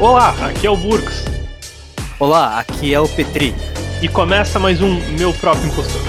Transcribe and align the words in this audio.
Olá, 0.00 0.30
aqui 0.46 0.66
é 0.66 0.70
o 0.70 0.76
Burks. 0.76 1.24
Olá, 2.18 2.58
aqui 2.58 2.92
é 2.92 2.98
o 2.98 3.06
Petri. 3.06 3.54
E 4.02 4.08
começa 4.08 4.58
mais 4.58 4.82
um 4.82 4.98
Meu 5.16 5.32
Próprio 5.34 5.66
Impostor. 5.66 6.00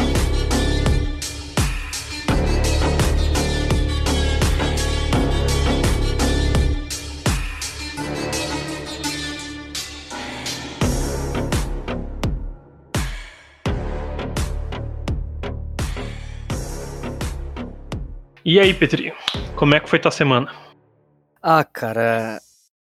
E 18.54 18.60
aí, 18.60 18.72
Petri, 18.72 19.12
como 19.58 19.74
é 19.74 19.80
que 19.80 19.90
foi 19.90 19.98
tua 19.98 20.12
semana? 20.12 20.52
Ah, 21.42 21.64
cara, 21.64 22.40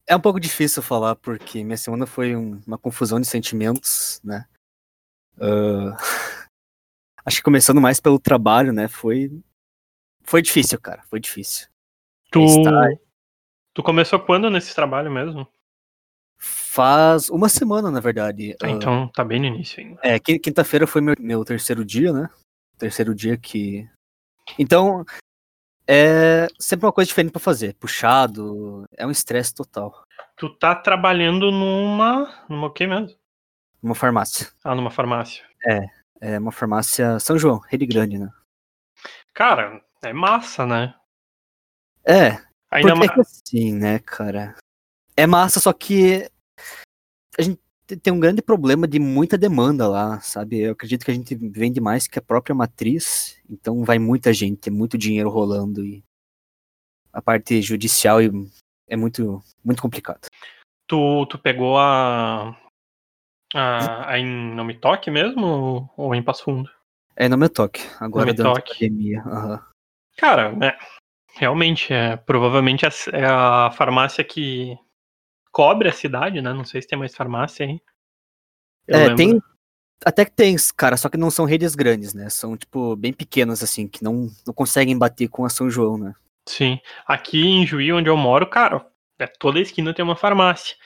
é 0.08 0.16
um 0.16 0.22
pouco 0.22 0.40
difícil 0.40 0.82
falar 0.82 1.18
porque 1.18 1.66
minha 1.66 1.76
semana 1.76 2.06
foi 2.06 2.34
um- 2.34 2.62
uma 2.66 2.78
confusão 2.78 3.20
de 3.20 3.28
sentimentos, 3.28 4.22
né? 4.24 4.46
Ah, 5.38 5.98
acho 7.26 7.36
que 7.36 7.44
começando 7.44 7.82
mais 7.82 8.00
pelo 8.00 8.18
trabalho, 8.18 8.72
né? 8.72 8.88
Foi 8.88 9.30
foi 10.24 10.42
difícil, 10.42 10.80
cara, 10.80 11.04
foi 11.10 11.20
difícil. 11.20 11.68
Tu, 12.32 12.40
tu 13.74 13.84
começou 13.84 14.18
quando 14.18 14.50
nesse 14.50 14.74
trabalho 14.74 15.12
mesmo? 15.12 15.46
Faz 16.40 17.30
uma 17.30 17.50
semana, 17.50 17.92
na 17.92 18.00
verdade. 18.00 18.56
Ah, 18.62 18.68
Ah, 18.68 18.70
então 18.70 19.10
tá 19.10 19.26
bem 19.26 19.42
no 19.42 19.48
início 19.48 19.84
ainda. 19.84 20.00
É, 20.02 20.18
quin- 20.22 20.40
quinta-feira 20.40 20.88
foi 20.88 21.02
meu, 21.02 21.16
meu 21.20 21.44
terceiro 21.44 21.84
dia, 21.84 22.14
né? 22.14 22.30
Terceiro 22.78 23.14
dia 23.14 23.36
que. 23.38 23.86
Então, 24.58 25.06
é 25.92 26.48
sempre 26.60 26.86
uma 26.86 26.94
coisa 26.94 27.08
diferente 27.08 27.32
pra 27.32 27.40
fazer. 27.40 27.74
Puxado, 27.76 28.86
é 28.96 29.08
um 29.08 29.12
estresse 29.12 29.56
total. 29.56 30.06
Tu 30.36 30.48
tá 30.58 30.76
trabalhando 30.76 31.52
numa. 31.52 32.46
numa 32.48 32.68
o 32.68 32.72
quê 32.72 32.86
mesmo? 32.86 33.18
Uma 33.82 33.96
farmácia. 33.96 34.48
Ah, 34.64 34.76
numa 34.76 34.92
farmácia. 34.92 35.44
É 36.22 36.38
uma 36.38 36.52
farmácia 36.52 37.20
São 37.20 37.40
João, 37.40 37.60
Rede 37.60 37.88
Grande, 37.88 38.20
né? 38.20 38.30
Cara, 39.34 39.84
é 40.04 40.14
massa, 40.14 40.66
né? 40.66 40.94
É, 42.06 42.38
Ainda 42.70 42.92
é 42.92 42.96
mais. 42.96 43.12
que 43.12 43.22
assim, 43.22 43.74
né, 43.74 44.00
cara? 44.00 44.56
É 45.18 45.26
massa, 45.26 45.60
só 45.60 45.74
que 45.74 46.30
a 47.38 47.42
gente 47.42 47.60
tem 47.98 48.14
um 48.14 48.20
grande 48.20 48.42
problema 48.42 48.88
de 48.88 49.00
muita 49.00 49.38
demanda 49.38 49.88
lá, 49.88 50.20
sabe? 50.22 50.60
Eu 50.60 50.74
acredito 50.74 51.06
que 51.06 51.12
a 51.12 51.14
gente 51.14 51.36
vende 51.36 51.82
mais 51.82 52.08
que 52.08 52.20
a 52.20 52.22
própria 52.22 52.56
matriz, 52.56 53.42
então 53.50 53.84
vai 53.84 53.98
muita 53.98 54.34
gente, 54.34 54.70
é 54.70 54.72
muito 54.72 54.98
dinheiro 54.98 55.30
rolando 55.30 55.86
e 55.86 56.04
a 57.12 57.22
parte 57.22 57.62
judicial 57.62 58.20
é 58.88 58.96
muito, 58.96 59.42
muito 59.64 59.82
complicado. 59.82 60.28
Tu, 60.88 61.26
tu 61.28 61.38
pegou 61.38 61.78
a. 61.78 62.58
A, 63.54 64.12
a 64.12 64.20
em 64.20 64.54
Não 64.54 64.64
Me 64.64 64.76
Toque 64.76 65.10
mesmo? 65.10 65.90
Ou, 65.98 66.14
em 66.14 66.22
Passo 66.22 66.44
Fundo? 66.44 66.70
É, 67.16 67.28
não 67.28 67.38
me 67.38 67.50
toque, 67.50 67.82
agora 68.00 68.26
me 68.26 68.32
dentro 68.32 68.54
da 68.54 68.54
toque. 68.54 68.72
academia. 68.72 69.22
aham. 69.22 69.66
Cara, 70.16 70.52
né? 70.52 70.78
Realmente, 71.34 71.92
é, 71.92 72.16
provavelmente 72.16 72.86
é 72.86 72.90
é 73.14 73.26
a 73.26 73.72
farmácia 73.72 74.24
que 74.24 74.78
cobre 75.52 75.90
a 75.90 75.94
cidade, 75.94 76.42
né? 76.42 76.54
Não 76.54 76.66
sei 76.66 76.82
se 76.82 76.88
tem 76.88 76.98
mais 76.98 77.16
farmácia 77.16 77.66
aí. 77.66 77.80
Eu 78.88 78.98
É, 78.98 79.00
lembro. 79.08 79.16
tem. 79.18 79.42
Até 80.06 80.24
que 80.24 80.32
tem, 80.32 80.56
cara, 80.78 80.96
só 80.96 81.10
que 81.10 81.18
não 81.18 81.30
são 81.30 81.44
redes 81.44 81.76
grandes, 81.76 82.14
né? 82.14 82.30
São, 82.30 82.56
tipo, 82.56 82.96
bem 82.96 83.12
pequenas, 83.12 83.62
assim, 83.62 83.86
que 83.86 84.02
não, 84.02 84.30
não 84.48 84.54
conseguem 84.54 84.98
bater 84.98 85.28
com 85.28 85.44
a 85.44 85.50
São 85.50 85.70
João, 85.70 85.98
né? 85.98 86.14
Sim. 86.48 86.80
Aqui 87.06 87.46
em 87.46 87.68
Juí, 87.68 87.92
onde 87.92 88.10
eu 88.10 88.16
moro, 88.16 88.48
cara, 88.50 88.86
é, 89.20 89.28
toda 89.28 89.60
esquina 89.60 89.94
tem 89.94 90.04
uma 90.04 90.16
farmácia. 90.16 90.78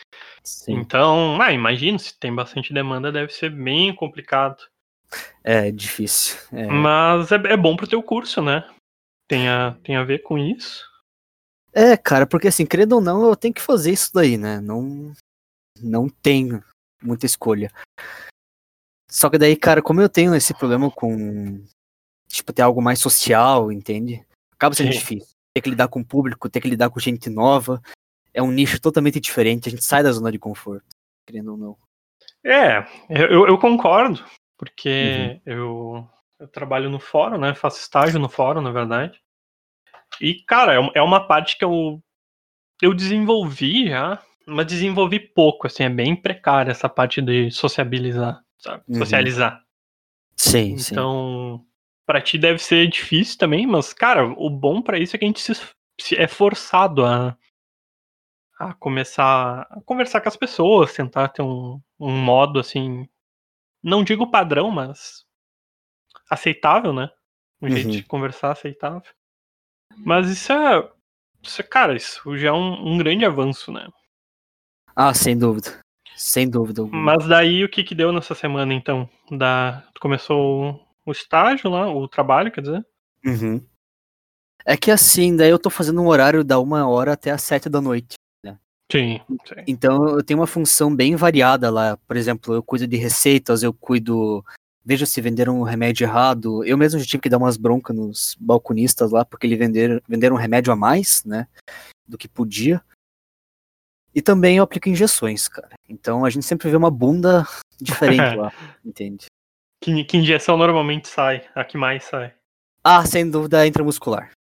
Sim. 0.44 0.74
Então, 0.74 1.40
ah, 1.40 1.52
imagino, 1.54 2.00
se 2.00 2.18
tem 2.20 2.34
bastante 2.34 2.74
demanda, 2.74 3.12
deve 3.12 3.32
ser 3.32 3.52
bem 3.52 3.96
complicado. 3.96 4.64
É 5.44 5.72
difícil. 5.72 6.40
É, 6.52 6.66
Mas 6.66 7.32
é, 7.32 7.36
é 7.36 7.56
bom 7.56 7.76
pro 7.76 7.88
teu 7.88 8.02
curso, 8.02 8.42
né? 8.42 8.68
Tem 9.28 9.48
a, 9.48 9.78
tem 9.84 9.96
a 9.96 10.04
ver 10.04 10.24
com 10.24 10.40
isso. 10.40 10.84
É, 11.74 11.98
cara, 11.98 12.28
porque 12.28 12.48
assim, 12.48 12.66
querendo 12.66 12.94
ou 12.94 13.02
não, 13.02 13.28
eu 13.28 13.36
tenho 13.36 13.54
que 13.54 13.62
fazer 13.62 13.92
isso 13.92 14.12
daí, 14.14 14.38
né? 14.38 14.62
Não, 14.62 15.12
não 15.82 16.08
tenho 16.08 16.64
muita 17.02 17.26
escolha. 17.26 17.72
Só 19.10 19.30
que 19.30 19.38
daí, 19.38 19.56
cara, 19.56 19.82
como 19.82 20.02
eu 20.02 20.10
tenho 20.10 20.36
esse 20.36 20.54
problema 20.54 20.90
com, 20.92 21.64
tipo, 22.28 22.54
ter 22.54 22.62
algo 22.62 22.82
mais 22.82 23.00
social, 23.00 23.72
entende? 23.72 24.26
Acaba 24.54 24.76
sendo 24.76 24.92
Sim. 24.92 25.00
difícil. 25.00 25.36
Ter 25.56 25.62
que 25.62 25.70
lidar 25.70 25.88
com 25.88 26.02
o 26.02 26.06
público, 26.06 26.50
ter 26.50 26.62
que 26.62 26.70
lidar 26.70 26.90
com 26.90 27.00
gente 27.00 27.30
nova. 27.30 27.82
É 28.34 28.42
um 28.42 28.52
nicho 28.52 28.80
totalmente 28.80 29.20
diferente, 29.20 29.68
a 29.68 29.72
gente 29.72 29.84
sai 29.84 30.02
da 30.02 30.12
zona 30.12 30.32
de 30.32 30.40
conforto, 30.40 30.86
querendo 31.28 31.52
ou 31.52 31.58
não. 31.58 31.78
É, 32.44 32.86
eu, 33.10 33.48
eu 33.48 33.58
concordo, 33.58 34.24
porque 34.58 35.40
eu, 35.46 36.08
eu 36.40 36.48
trabalho 36.48 36.90
no 36.90 37.00
fórum, 37.00 37.38
né? 37.38 37.54
Faço 37.54 37.80
estágio 37.80 38.20
no 38.20 38.28
fórum, 38.28 38.62
na 38.62 38.72
verdade. 38.72 39.23
E, 40.22 40.36
cara, 40.46 40.74
é 40.76 40.92
é 40.96 41.02
uma 41.02 41.26
parte 41.28 41.58
que 41.58 41.66
eu, 41.66 42.02
eu 42.82 42.94
desenvolvi 42.94 43.90
já, 43.90 44.22
mas 44.46 44.66
desenvolvi 44.68 45.20
pouco, 45.20 45.68
assim, 45.68 45.84
é 45.84 45.90
bem 45.90 46.16
precária 46.16 46.72
essa 46.72 46.90
parte 46.90 47.22
de 47.22 47.50
sociabilizar, 47.52 48.42
sabe? 48.58 48.84
Uhum. 48.88 48.96
Socializar. 48.96 49.64
Sim, 50.38 50.78
sim. 50.78 50.94
Então, 50.94 51.66
pra 52.06 52.22
ti 52.22 52.38
deve 52.38 52.60
ser 52.60 52.88
difícil 52.88 53.38
também, 53.38 53.66
mas, 53.68 53.94
cara, 53.94 54.26
o 54.28 54.50
bom 54.50 54.82
pra 54.82 54.98
isso 55.00 55.16
é 55.16 55.20
que 55.20 55.26
a 55.26 55.28
gente 55.28 55.40
se, 55.40 55.54
se- 56.00 56.16
é 56.18 56.28
forçado 56.28 57.06
a, 57.06 57.38
a 58.60 58.74
começar 58.74 59.62
a 59.70 59.82
conversar 59.86 60.22
com 60.22 60.30
as 60.30 60.36
pessoas, 60.38 60.94
tentar 60.94 61.30
ter 61.30 61.42
um, 61.42 61.80
um 62.00 62.12
modo, 62.12 62.60
assim, 62.60 63.08
não 63.82 64.04
digo 64.04 64.30
padrão, 64.30 64.70
mas 64.72 65.26
aceitável, 66.30 66.94
né? 66.94 67.10
Um 67.62 67.70
jeito 67.70 67.88
Uhum. 67.90 67.96
de 67.98 68.04
conversar 68.04 68.52
aceitável. 68.52 69.10
Mas 69.98 70.30
isso 70.30 70.52
é, 70.52 70.90
isso 71.42 71.62
é 71.62 71.64
cara, 71.64 71.96
isso 71.96 72.38
já 72.38 72.50
é 72.50 72.52
um, 72.52 72.94
um 72.94 72.98
grande 72.98 73.26
avanço, 73.26 73.72
né? 73.72 73.88
Ah, 74.96 75.14
sem 75.14 75.38
dúvida. 75.38 75.80
Sem 76.16 76.50
dúvida 76.50 76.82
alguma. 76.82 77.02
Mas 77.02 77.28
daí 77.28 77.64
o 77.64 77.70
que 77.70 77.84
que 77.84 77.96
deu 77.96 78.12
nessa 78.12 78.36
semana, 78.36 78.74
então? 78.74 79.10
Da, 79.32 79.84
tu 79.94 80.00
começou 80.00 80.88
o 81.06 81.12
estágio 81.12 81.70
lá, 81.70 81.92
o 81.92 82.08
trabalho, 82.08 82.52
quer 82.52 82.62
dizer? 82.62 82.86
Uhum. 83.26 83.66
É 84.66 84.78
que 84.78 84.92
assim, 84.92 85.36
daí 85.36 85.50
eu 85.50 85.60
tô 85.60 85.70
fazendo 85.70 86.02
um 86.02 86.08
horário 86.08 86.44
da 86.44 86.60
uma 86.60 86.88
hora 86.88 87.14
até 87.14 87.32
as 87.32 87.42
sete 87.44 87.68
da 87.68 87.82
noite. 87.82 88.16
Sim, 88.92 89.20
sim. 89.48 89.64
Então 89.68 90.08
eu 90.10 90.24
tenho 90.24 90.40
uma 90.40 90.46
função 90.46 90.96
bem 90.96 91.16
variada 91.16 91.72
lá. 91.72 91.98
Por 92.08 92.16
exemplo, 92.16 92.54
eu 92.54 92.62
cuido 92.62 92.86
de 92.86 92.96
receitas, 92.96 93.64
eu 93.64 93.74
cuido. 93.74 94.46
Vejo 94.86 95.06
se 95.06 95.22
venderam 95.22 95.60
um 95.60 95.64
remédio 95.64 96.06
errado. 96.06 96.64
Eu 96.66 96.78
mesmo 96.78 97.00
já 97.00 97.06
tive 97.06 97.24
que 97.24 97.30
dar 97.30 97.38
umas 97.38 97.56
broncas 97.56 97.96
nos 97.96 98.38
balconistas 98.40 99.12
lá, 99.12 99.24
porque 99.24 99.48
eles 99.48 99.58
venderam, 99.58 100.02
venderam 100.08 100.36
um 100.36 100.40
remédio 100.40 100.74
a 100.74 100.76
mais, 100.76 101.24
né? 101.24 101.48
Do 102.06 102.18
que 102.18 102.28
podia. 102.28 102.84
E 104.14 104.22
também 104.22 104.58
eu 104.58 104.64
aplico 104.64 104.90
injeções, 104.90 105.48
cara. 105.48 105.70
Então 105.88 106.26
a 106.26 106.30
gente 106.30 106.46
sempre 106.46 106.70
vê 106.70 106.76
uma 106.76 106.92
bunda 106.92 107.46
diferente 107.82 108.36
lá, 108.36 108.52
entende? 108.84 109.28
Que, 109.82 110.04
que 110.04 110.18
injeção 110.18 110.58
normalmente 110.58 111.08
sai? 111.08 111.48
A 111.56 111.64
que 111.64 111.78
mais 111.78 112.04
sai? 112.04 112.34
Ah, 112.84 113.06
sem 113.06 113.30
dúvida 113.30 113.60
a 113.60 113.68
intramuscular. 113.68 114.32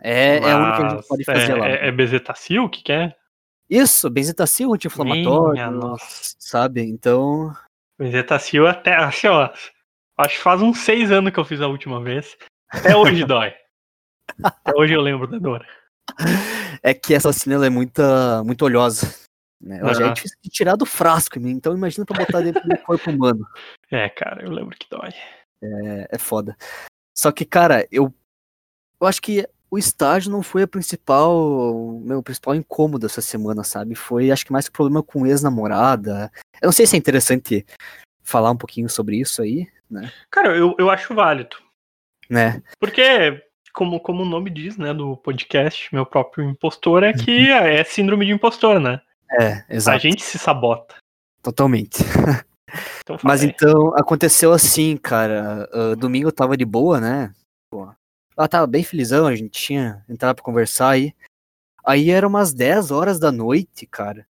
É, 0.00 0.38
é 0.38 0.52
a 0.52 0.58
única 0.58 0.76
que 0.76 0.82
a 0.82 0.88
gente 0.88 0.96
Mas 0.96 1.06
pode 1.08 1.24
fazer 1.24 1.52
é, 1.52 1.54
lá. 1.54 1.68
É, 1.68 1.88
é 1.88 1.92
bezetacil? 1.92 2.64
O 2.64 2.70
que 2.70 2.82
que 2.82 2.92
é? 2.92 3.14
Isso, 3.68 4.10
benzetacil, 4.10 4.74
anti-inflamatório, 4.74 5.96
sabe? 6.38 6.82
Então, 6.82 7.54
Bezetacil 8.00 8.66
até, 8.66 8.96
assim, 8.96 9.26
ó, 9.26 9.50
acho 10.20 10.36
que 10.36 10.42
faz 10.42 10.60
uns 10.62 10.78
seis 10.78 11.10
anos 11.10 11.32
que 11.32 11.40
eu 11.40 11.44
fiz 11.44 11.60
a 11.60 11.68
última 11.68 12.02
vez. 12.02 12.36
Até 12.68 12.96
hoje 12.96 13.24
dói. 13.24 13.52
Até 14.42 14.72
hoje 14.76 14.92
eu 14.92 15.00
lembro 15.00 15.26
da 15.26 15.38
dor. 15.38 15.66
é 16.82 16.94
que 16.94 17.14
essa 17.14 17.30
ela 17.50 17.66
é 17.66 17.70
muita, 17.70 18.44
muito 18.44 18.64
oleosa. 18.64 19.12
Né? 19.60 19.78
Ela 19.78 19.94
já 19.94 20.06
é 20.08 20.12
difícil 20.12 20.38
de 20.42 20.50
tirar 20.50 20.76
do 20.76 20.86
frasco, 20.86 21.38
então 21.38 21.74
imagina 21.74 22.06
pra 22.06 22.18
botar 22.18 22.40
dentro 22.40 22.66
do 22.66 22.78
corpo 22.78 23.10
humano. 23.10 23.46
É, 23.90 24.08
cara, 24.08 24.42
eu 24.42 24.50
lembro 24.50 24.76
que 24.78 24.88
dói. 24.88 25.10
É, 25.62 26.08
é 26.12 26.18
foda. 26.18 26.56
Só 27.16 27.30
que, 27.30 27.44
cara, 27.44 27.86
eu, 27.92 28.12
eu 29.00 29.06
acho 29.06 29.20
que 29.20 29.46
o 29.70 29.78
estágio 29.78 30.32
não 30.32 30.42
foi 30.42 30.62
a 30.62 30.68
principal, 30.68 31.36
o 31.74 32.00
meu 32.00 32.22
principal 32.22 32.54
incômodo 32.54 33.06
essa 33.06 33.20
semana, 33.20 33.62
sabe? 33.62 33.94
Foi, 33.94 34.30
acho 34.30 34.44
que 34.44 34.52
mais 34.52 34.68
que 34.68 34.72
problema 34.72 35.02
com 35.02 35.26
ex-namorada. 35.26 36.32
Eu 36.60 36.66
não 36.66 36.72
sei 36.72 36.86
se 36.86 36.96
é 36.96 36.98
interessante 36.98 37.66
falar 38.22 38.50
um 38.50 38.56
pouquinho 38.56 38.88
sobre 38.88 39.16
isso 39.16 39.42
aí, 39.42 39.68
né? 39.90 40.10
Cara, 40.30 40.56
eu, 40.56 40.74
eu 40.78 40.90
acho 40.90 41.14
válido. 41.14 41.56
né? 42.28 42.62
Porque, 42.78 43.42
como, 43.72 43.98
como 44.00 44.22
o 44.22 44.26
nome 44.26 44.50
diz, 44.50 44.76
né, 44.76 44.94
do 44.94 45.16
podcast, 45.16 45.92
meu 45.94 46.06
próprio 46.06 46.48
impostor, 46.48 47.02
é 47.02 47.12
que 47.12 47.50
é 47.50 47.82
síndrome 47.84 48.26
de 48.26 48.32
impostor, 48.32 48.78
né? 48.80 49.00
É, 49.40 49.64
exato. 49.68 49.96
A 49.96 50.00
gente 50.00 50.22
se 50.22 50.38
sabota. 50.38 50.96
Totalmente. 51.42 51.98
Então, 53.00 53.18
Mas 53.24 53.42
então, 53.42 53.92
aconteceu 53.96 54.52
assim, 54.52 54.96
cara. 54.96 55.68
ah, 55.72 55.96
domingo 55.96 56.28
eu 56.28 56.32
tava 56.32 56.56
de 56.56 56.64
boa, 56.64 57.00
né? 57.00 57.34
Pô, 57.68 57.92
ela 58.36 58.46
tava 58.46 58.64
bem 58.64 58.84
felizão, 58.84 59.26
a 59.26 59.34
gente 59.34 59.50
tinha 59.50 60.04
entrado 60.08 60.36
pra 60.36 60.44
conversar 60.44 60.90
aí. 60.90 61.12
Aí 61.84 62.10
eram 62.10 62.28
umas 62.28 62.54
10 62.54 62.92
horas 62.92 63.18
da 63.18 63.32
noite, 63.32 63.86
cara. 63.86 64.24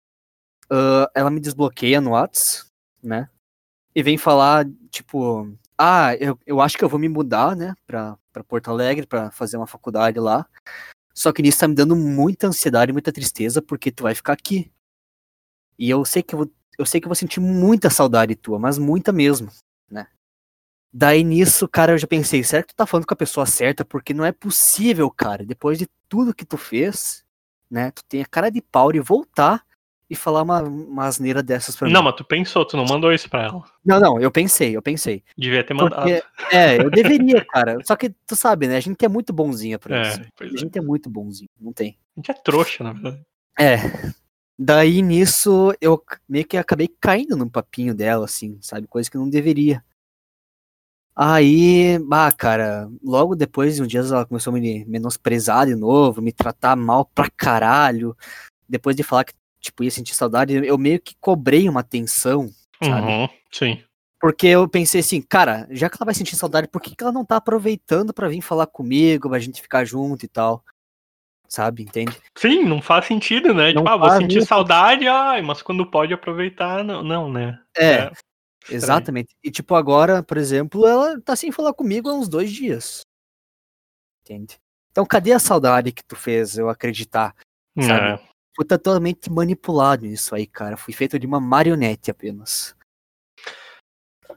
Uh, 0.70 1.10
ela 1.16 1.30
me 1.30 1.40
desbloqueia 1.40 2.00
no 2.00 2.12
Whats, 2.12 2.70
né? 3.02 3.28
E 3.98 4.02
vem 4.04 4.16
falar, 4.16 4.64
tipo, 4.92 5.52
ah, 5.76 6.14
eu, 6.20 6.38
eu 6.46 6.60
acho 6.60 6.78
que 6.78 6.84
eu 6.84 6.88
vou 6.88 7.00
me 7.00 7.08
mudar, 7.08 7.56
né, 7.56 7.74
pra, 7.84 8.16
pra 8.32 8.44
Porto 8.44 8.70
Alegre, 8.70 9.04
pra 9.04 9.28
fazer 9.32 9.56
uma 9.56 9.66
faculdade 9.66 10.20
lá. 10.20 10.46
Só 11.12 11.32
que 11.32 11.42
nisso 11.42 11.58
tá 11.58 11.66
me 11.66 11.74
dando 11.74 11.96
muita 11.96 12.46
ansiedade, 12.46 12.92
muita 12.92 13.10
tristeza, 13.10 13.60
porque 13.60 13.90
tu 13.90 14.04
vai 14.04 14.14
ficar 14.14 14.34
aqui. 14.34 14.70
E 15.76 15.90
eu 15.90 16.04
sei 16.04 16.22
que 16.22 16.32
eu 16.32 16.38
vou, 16.38 16.52
eu 16.78 16.86
sei 16.86 17.00
que 17.00 17.06
eu 17.06 17.08
vou 17.08 17.16
sentir 17.16 17.40
muita 17.40 17.90
saudade 17.90 18.36
tua, 18.36 18.56
mas 18.56 18.78
muita 18.78 19.10
mesmo, 19.10 19.50
né? 19.90 20.06
Daí 20.92 21.24
nisso, 21.24 21.66
cara, 21.66 21.94
eu 21.94 21.98
já 21.98 22.06
pensei, 22.06 22.44
será 22.44 22.62
que 22.62 22.68
tu 22.68 22.76
tá 22.76 22.86
falando 22.86 23.04
com 23.04 23.14
a 23.14 23.16
pessoa 23.16 23.46
certa? 23.46 23.84
Porque 23.84 24.14
não 24.14 24.24
é 24.24 24.30
possível, 24.30 25.10
cara, 25.10 25.44
depois 25.44 25.76
de 25.76 25.88
tudo 26.08 26.32
que 26.32 26.44
tu 26.44 26.56
fez, 26.56 27.24
né? 27.68 27.90
Tu 27.90 28.04
tem 28.04 28.22
a 28.22 28.26
cara 28.26 28.48
de 28.48 28.62
pau 28.62 28.92
de 28.92 29.00
voltar 29.00 29.66
e 30.10 30.16
falar 30.16 30.42
uma, 30.42 30.62
uma 30.62 31.06
asneira 31.06 31.42
dessas 31.42 31.76
pra 31.76 31.86
mim. 31.86 31.92
Não, 31.92 32.02
mas 32.02 32.14
tu 32.14 32.24
pensou, 32.24 32.64
tu 32.64 32.76
não 32.76 32.84
mandou 32.84 33.12
isso 33.12 33.28
pra 33.28 33.44
ela. 33.44 33.62
Não, 33.84 34.00
não, 34.00 34.20
eu 34.20 34.30
pensei, 34.30 34.76
eu 34.76 34.80
pensei. 34.80 35.22
Devia 35.36 35.62
ter 35.62 35.74
mandado. 35.74 36.02
Porque, 36.02 36.22
é, 36.50 36.80
eu 36.80 36.90
deveria, 36.90 37.44
cara. 37.44 37.78
Só 37.84 37.94
que 37.94 38.10
tu 38.26 38.34
sabe, 38.34 38.66
né? 38.66 38.76
A 38.76 38.80
gente 38.80 39.04
é 39.04 39.08
muito 39.08 39.32
bonzinha 39.32 39.78
pra 39.78 39.98
É, 39.98 40.08
isso. 40.08 40.20
A 40.40 40.44
é. 40.44 40.48
gente 40.48 40.78
é 40.78 40.80
muito 40.80 41.10
bonzinho, 41.10 41.50
não 41.60 41.72
tem. 41.72 41.98
A 42.16 42.20
gente 42.20 42.30
é 42.30 42.34
trouxa, 42.34 42.82
na 42.82 42.92
verdade. 42.92 43.22
É. 43.58 43.76
Daí 44.58 45.02
nisso 45.02 45.74
eu 45.80 46.02
meio 46.28 46.44
que 46.46 46.56
acabei 46.56 46.88
caindo 47.00 47.36
no 47.36 47.48
papinho 47.48 47.94
dela, 47.94 48.24
assim, 48.24 48.58
sabe? 48.60 48.86
Coisa 48.86 49.10
que 49.10 49.16
eu 49.16 49.20
não 49.20 49.30
deveria. 49.30 49.84
Aí, 51.14 51.98
ah, 52.12 52.30
cara, 52.30 52.88
logo 53.02 53.34
depois 53.34 53.74
de 53.74 53.82
um 53.82 53.86
dia 53.86 54.00
ela 54.00 54.24
começou 54.24 54.52
a 54.52 54.54
me 54.54 54.84
menosprezar 54.84 55.66
de 55.66 55.74
novo, 55.74 56.22
me 56.22 56.32
tratar 56.32 56.76
mal 56.76 57.04
pra 57.04 57.28
caralho. 57.28 58.16
Depois 58.68 58.94
de 58.94 59.02
falar 59.02 59.24
que, 59.24 59.32
tipo, 59.60 59.84
ia 59.84 59.90
sentir 59.90 60.14
saudade, 60.14 60.54
eu 60.54 60.78
meio 60.78 61.00
que 61.00 61.14
cobrei 61.20 61.68
uma 61.68 61.80
atenção, 61.80 62.50
sabe? 62.82 63.06
Uhum, 63.06 63.28
sim. 63.52 63.82
Porque 64.20 64.48
eu 64.48 64.68
pensei 64.68 65.00
assim, 65.00 65.22
cara, 65.22 65.66
já 65.70 65.88
que 65.88 65.96
ela 65.96 66.06
vai 66.06 66.14
sentir 66.14 66.34
saudade, 66.34 66.68
por 66.68 66.80
que, 66.80 66.94
que 66.94 67.02
ela 67.02 67.12
não 67.12 67.24
tá 67.24 67.36
aproveitando 67.36 68.12
pra 68.12 68.28
vir 68.28 68.40
falar 68.40 68.66
comigo, 68.66 69.28
pra 69.28 69.38
gente 69.38 69.62
ficar 69.62 69.84
junto 69.84 70.24
e 70.24 70.28
tal? 70.28 70.64
Sabe, 71.48 71.82
entende? 71.82 72.14
Sim, 72.36 72.64
não 72.64 72.82
faz 72.82 73.06
sentido, 73.06 73.54
né? 73.54 73.72
Não 73.72 73.82
tipo, 73.82 73.88
ah, 73.88 73.96
vou 73.96 74.10
sentir 74.10 74.34
mesmo. 74.34 74.46
saudade, 74.46 75.08
ai, 75.08 75.40
mas 75.40 75.62
quando 75.62 75.88
pode 75.88 76.12
aproveitar, 76.12 76.84
não, 76.84 77.02
não 77.02 77.32
né? 77.32 77.58
É, 77.76 77.92
estranho. 77.92 78.12
exatamente. 78.68 79.34
E 79.42 79.50
tipo, 79.50 79.74
agora, 79.74 80.22
por 80.22 80.36
exemplo, 80.36 80.86
ela 80.86 81.18
tá 81.20 81.34
sem 81.34 81.50
falar 81.50 81.72
comigo 81.72 82.10
há 82.10 82.14
uns 82.14 82.28
dois 82.28 82.52
dias. 82.52 83.00
Entende? 84.22 84.58
Então, 84.90 85.06
cadê 85.06 85.32
a 85.32 85.38
saudade 85.38 85.92
que 85.92 86.04
tu 86.04 86.16
fez 86.16 86.58
eu 86.58 86.68
acreditar? 86.68 87.34
Sabe? 87.80 88.22
É. 88.22 88.27
Fui 88.58 88.64
totalmente 88.64 89.30
manipulado 89.30 90.04
nisso 90.04 90.34
aí, 90.34 90.44
cara. 90.44 90.76
Fui 90.76 90.92
feito 90.92 91.16
de 91.16 91.28
uma 91.28 91.38
marionete 91.38 92.10
apenas. 92.10 92.76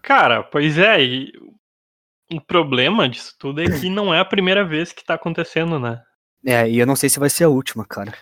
Cara, 0.03 0.43
pois 0.43 0.77
é, 0.77 1.03
e 1.03 1.33
o 2.31 2.39
problema 2.39 3.09
disso 3.09 3.35
tudo 3.39 3.63
é 3.63 3.67
que 3.67 3.89
não 3.89 4.13
é 4.13 4.19
a 4.19 4.25
primeira 4.25 4.63
vez 4.63 4.93
que 4.93 5.03
tá 5.03 5.15
acontecendo, 5.15 5.79
né? 5.79 6.05
É, 6.45 6.69
e 6.69 6.77
eu 6.77 6.85
não 6.85 6.95
sei 6.95 7.09
se 7.09 7.19
vai 7.19 7.31
ser 7.31 7.45
a 7.45 7.49
última, 7.49 7.83
cara. 7.83 8.15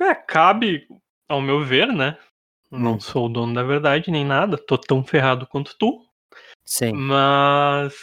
É, 0.00 0.12
cabe, 0.12 0.88
ao 1.28 1.40
meu 1.40 1.64
ver, 1.64 1.86
né? 1.86 2.18
Não 2.72 2.94
Hum. 2.94 3.00
sou 3.00 3.26
o 3.26 3.28
dono 3.28 3.54
da 3.54 3.62
verdade 3.62 4.10
nem 4.10 4.24
nada, 4.24 4.58
tô 4.58 4.76
tão 4.76 5.04
ferrado 5.04 5.46
quanto 5.46 5.78
tu, 5.78 6.04
Sim. 6.64 6.94
mas 6.94 7.94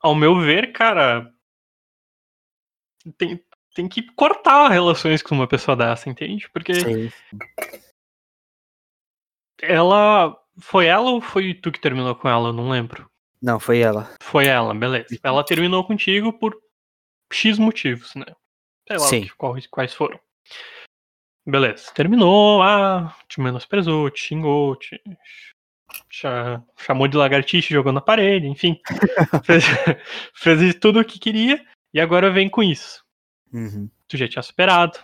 ao 0.00 0.14
meu 0.14 0.40
ver, 0.40 0.72
cara, 0.72 1.30
tem, 3.18 3.44
tem 3.76 3.86
que 3.86 4.02
cortar 4.14 4.68
relações 4.70 5.20
com 5.20 5.34
uma 5.34 5.46
pessoa 5.46 5.76
dessa, 5.76 6.08
entende? 6.08 6.48
Porque 6.48 6.74
Sim. 6.80 7.10
ela. 9.60 10.34
Foi 10.58 10.86
ela 10.86 11.10
ou 11.10 11.20
foi 11.20 11.52
tu 11.52 11.70
que 11.70 11.78
terminou 11.78 12.14
com 12.16 12.26
ela? 12.26 12.48
Eu 12.48 12.52
não 12.54 12.70
lembro. 12.70 13.06
Não, 13.42 13.60
foi 13.60 13.80
ela. 13.80 14.10
Foi 14.22 14.46
ela, 14.46 14.74
beleza. 14.74 15.18
Ela 15.22 15.44
terminou 15.44 15.86
contigo 15.86 16.32
por 16.32 16.58
X 17.30 17.58
motivos, 17.58 18.14
né? 18.14 18.24
Sei 18.88 18.96
lá 18.96 19.06
Sim. 19.06 19.28
quais, 19.36 19.66
quais 19.66 19.92
foram. 19.92 20.18
Beleza. 21.46 21.92
Terminou, 21.92 22.62
ah, 22.62 23.14
te 23.28 23.38
menosprezou, 23.40 24.08
te 24.10 24.20
xingou, 24.22 24.76
te 24.76 24.98
cha- 26.08 26.62
chamou 26.78 27.06
de 27.06 27.18
lagartixa 27.18 27.74
jogou 27.74 27.92
na 27.92 28.00
parede, 28.00 28.46
enfim. 28.46 28.80
fez, 29.44 29.64
fez 30.34 30.74
tudo 30.76 31.00
o 31.00 31.04
que 31.04 31.18
queria 31.18 31.62
e 31.92 32.00
agora 32.00 32.30
vem 32.30 32.48
com 32.48 32.62
isso. 32.62 33.04
Uhum. 33.56 33.88
Tu 34.06 34.16
já 34.16 34.28
tinha 34.28 34.42
superado, 34.42 34.98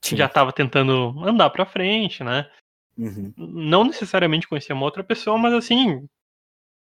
Tinha. 0.00 0.18
já 0.18 0.28
tava 0.28 0.52
tentando 0.52 1.12
andar 1.24 1.50
pra 1.50 1.66
frente, 1.66 2.22
né? 2.22 2.48
Uhum. 2.96 3.32
Não 3.36 3.84
necessariamente 3.84 4.46
conhecer 4.46 4.72
uma 4.72 4.84
outra 4.84 5.02
pessoa, 5.02 5.36
mas 5.36 5.52
assim, 5.52 6.08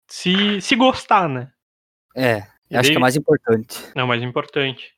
se, 0.07 0.59
se 0.61 0.75
gostar, 0.75 1.29
né? 1.29 1.51
É, 2.15 2.39
E 2.69 2.75
acho 2.75 2.89
que 2.89 2.93
daí- 2.93 2.95
é 2.95 2.99
mais 2.99 3.15
importante. 3.15 3.79
É 3.95 4.03
o 4.03 4.07
mais 4.07 4.21
importante. 4.21 4.93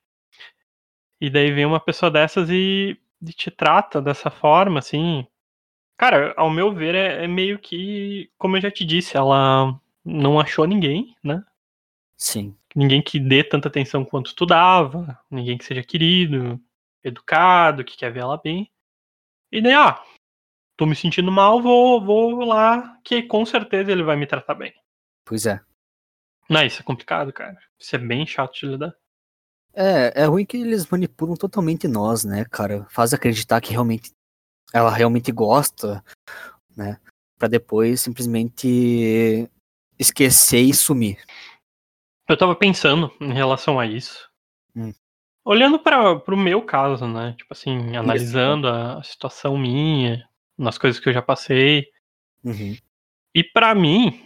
E 1.22 1.30
daí 1.30 1.52
vem 1.52 1.66
uma 1.66 1.80
pessoa 1.80 2.12
dessas 2.12 2.50
e, 2.50 3.00
e 3.22 3.34
te 3.34 3.50
trata 3.52 4.02
dessa 4.02 4.30
forma, 4.30 4.80
assim. 4.80 5.26
Cara, 5.98 6.34
ao 6.38 6.50
meu 6.50 6.74
ver, 6.74 6.94
é, 6.96 7.24
é 7.24 7.28
meio 7.28 7.58
que, 7.60 8.30
como 8.38 8.56
eu 8.58 8.62
já 8.62 8.70
te 8.72 8.86
disse, 8.86 9.18
ela 9.18 9.80
não 10.06 10.40
achou 10.40 10.66
ninguém, 10.66 11.16
né? 11.24 11.44
Sim. 12.16 12.56
Ninguém 12.78 13.02
que 13.02 13.20
dê 13.20 13.44
tanta 13.44 13.70
atenção 13.70 14.06
quanto 14.06 14.36
tu 14.36 14.46
dava, 14.46 15.20
ninguém 15.32 15.58
que 15.58 15.66
seja 15.66 15.82
querido, 15.82 16.62
educado, 17.04 17.84
que 17.84 17.98
quer 17.98 18.14
ver 18.14 18.20
ela 18.20 18.38
bem. 18.40 18.72
E 19.52 19.60
daí, 19.60 19.74
ah, 19.74 20.00
tô 20.78 20.86
me 20.86 20.96
sentindo 20.96 21.32
mal, 21.32 21.60
vou, 21.60 22.06
vou 22.06 22.46
lá, 22.46 23.00
que 23.04 23.24
com 23.24 23.44
certeza 23.48 23.92
ele 23.92 24.04
vai 24.04 24.16
me 24.16 24.28
tratar 24.28 24.54
bem. 24.54 24.72
Pois 25.26 25.48
é. 25.48 25.60
Não, 26.48 26.64
isso 26.64 26.80
é 26.80 26.86
complicado, 26.86 27.34
cara. 27.34 27.58
Isso 27.80 27.96
é 27.96 28.00
bem 28.00 28.28
chato 28.28 28.54
de 28.54 28.68
lidar. 28.68 28.96
É, 29.74 30.22
é 30.22 30.26
ruim 30.26 30.46
que 30.46 30.58
eles 30.58 30.86
manipulam 30.86 31.36
totalmente 31.36 31.88
nós, 31.88 32.24
né, 32.24 32.46
cara? 32.46 32.86
Faz 32.92 33.12
acreditar 33.12 33.60
que 33.60 33.72
realmente 33.72 34.12
ela 34.72 34.92
realmente 34.92 35.32
gosta, 35.32 36.06
né? 36.76 37.00
Pra 37.40 37.48
depois 37.48 38.02
simplesmente 38.02 39.50
esquecer 39.98 40.62
e 40.62 40.76
sumir. 40.76 41.18
Eu 42.28 42.38
tava 42.38 42.56
pensando 42.56 43.12
em 43.22 43.34
relação 43.34 43.80
a 43.80 43.86
isso. 43.86 44.30
Hum. 44.76 44.94
Olhando 45.46 45.80
para 45.80 46.18
pro 46.20 46.36
meu 46.36 46.62
caso, 46.62 47.08
né? 47.08 47.34
Tipo 47.38 47.54
assim, 47.54 47.96
analisando 47.96 48.68
a, 48.68 49.00
a 49.00 49.04
situação 49.04 49.58
minha, 49.58 50.28
nas 50.58 50.78
coisas 50.78 51.00
que 51.00 51.08
eu 51.08 51.14
já 51.14 51.22
passei. 51.22 51.88
Uhum. 52.44 52.76
E 53.34 53.44
pra 53.44 53.74
mim, 53.74 54.26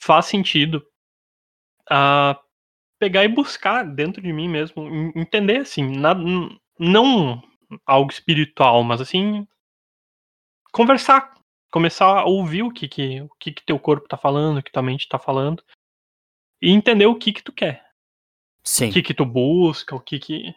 faz 0.00 0.26
sentido 0.26 0.86
a 1.90 2.38
pegar 2.98 3.24
e 3.24 3.28
buscar 3.28 3.84
dentro 3.84 4.22
de 4.22 4.32
mim 4.32 4.48
mesmo, 4.48 4.82
en- 4.88 5.12
entender 5.16 5.58
assim, 5.58 5.96
na- 5.96 6.14
não 6.78 7.42
algo 7.84 8.10
espiritual, 8.10 8.82
mas 8.84 9.00
assim, 9.00 9.46
conversar, 10.72 11.34
começar 11.70 12.06
a 12.06 12.24
ouvir 12.24 12.62
o 12.62 12.72
que 12.72 12.88
que, 12.88 13.20
o 13.22 13.28
que 13.38 13.52
que 13.52 13.64
teu 13.64 13.78
corpo 13.78 14.08
tá 14.08 14.16
falando, 14.16 14.58
o 14.58 14.62
que 14.62 14.72
tua 14.72 14.82
mente 14.82 15.08
tá 15.08 15.18
falando, 15.18 15.62
e 16.60 16.70
entender 16.70 17.06
o 17.06 17.18
que 17.18 17.32
que 17.32 17.42
tu 17.42 17.52
quer, 17.52 17.86
Sim. 18.64 18.90
o 18.90 18.92
que 18.92 19.02
que 19.02 19.14
tu 19.14 19.24
busca, 19.24 19.94
o 19.94 20.00
que 20.00 20.18
que, 20.18 20.48
o 20.48 20.54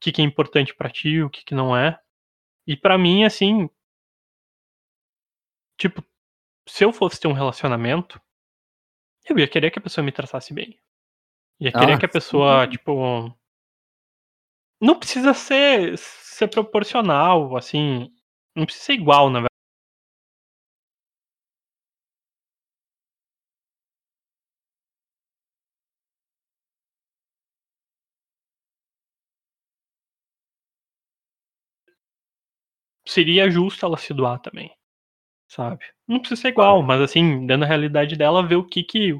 que, 0.00 0.12
que 0.12 0.22
é 0.22 0.24
importante 0.24 0.74
pra 0.74 0.90
ti, 0.90 1.22
o 1.22 1.30
que 1.30 1.44
que 1.44 1.54
não 1.54 1.76
é. 1.76 1.98
E 2.66 2.76
pra 2.76 2.98
mim, 2.98 3.24
assim, 3.24 3.68
tipo, 5.78 6.04
se 6.68 6.84
eu 6.84 6.92
fosse 6.92 7.18
ter 7.18 7.28
um 7.28 7.32
relacionamento, 7.32 8.20
eu 9.28 9.38
ia 9.38 9.48
querer 9.48 9.70
que 9.70 9.78
a 9.78 9.82
pessoa 9.82 10.04
me 10.04 10.12
tratasse 10.12 10.52
bem. 10.52 10.78
Ia 11.60 11.72
querer 11.72 11.94
Ah, 11.94 11.98
que 11.98 12.06
a 12.06 12.08
pessoa, 12.10 12.64
sim. 12.64 12.72
tipo. 12.72 13.36
Não 14.80 14.98
precisa 14.98 15.34
ser, 15.34 15.98
ser 15.98 16.48
proporcional, 16.48 17.56
assim. 17.56 18.14
Não 18.54 18.64
precisa 18.64 18.86
ser 18.86 18.92
igual, 18.92 19.28
na 19.28 19.47
Seria 33.08 33.50
justo 33.50 33.86
ela 33.86 33.96
se 33.96 34.12
doar 34.12 34.38
também. 34.38 34.70
Sabe? 35.48 35.82
Não 36.06 36.20
precisa 36.20 36.42
ser 36.42 36.48
igual, 36.48 36.82
mas 36.82 37.00
assim, 37.00 37.46
dando 37.46 37.64
a 37.64 37.66
realidade 37.66 38.16
dela, 38.16 38.46
ver 38.46 38.56
o 38.56 38.66
que 38.66 38.84
que. 38.84 39.18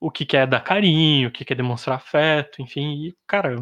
O 0.00 0.10
que 0.10 0.24
que 0.24 0.38
é 0.38 0.46
dar 0.46 0.64
carinho, 0.64 1.28
o 1.28 1.32
que 1.32 1.44
que 1.44 1.52
é 1.52 1.56
demonstrar 1.56 1.96
afeto, 1.96 2.62
enfim. 2.62 3.08
E, 3.08 3.16
cara, 3.26 3.54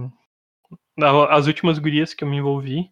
as 1.29 1.49
últimas 1.49 1.81
gurias 1.81 2.15
que 2.15 2.23
eu 2.23 2.29
me 2.29 2.37
envolvi, 2.37 2.89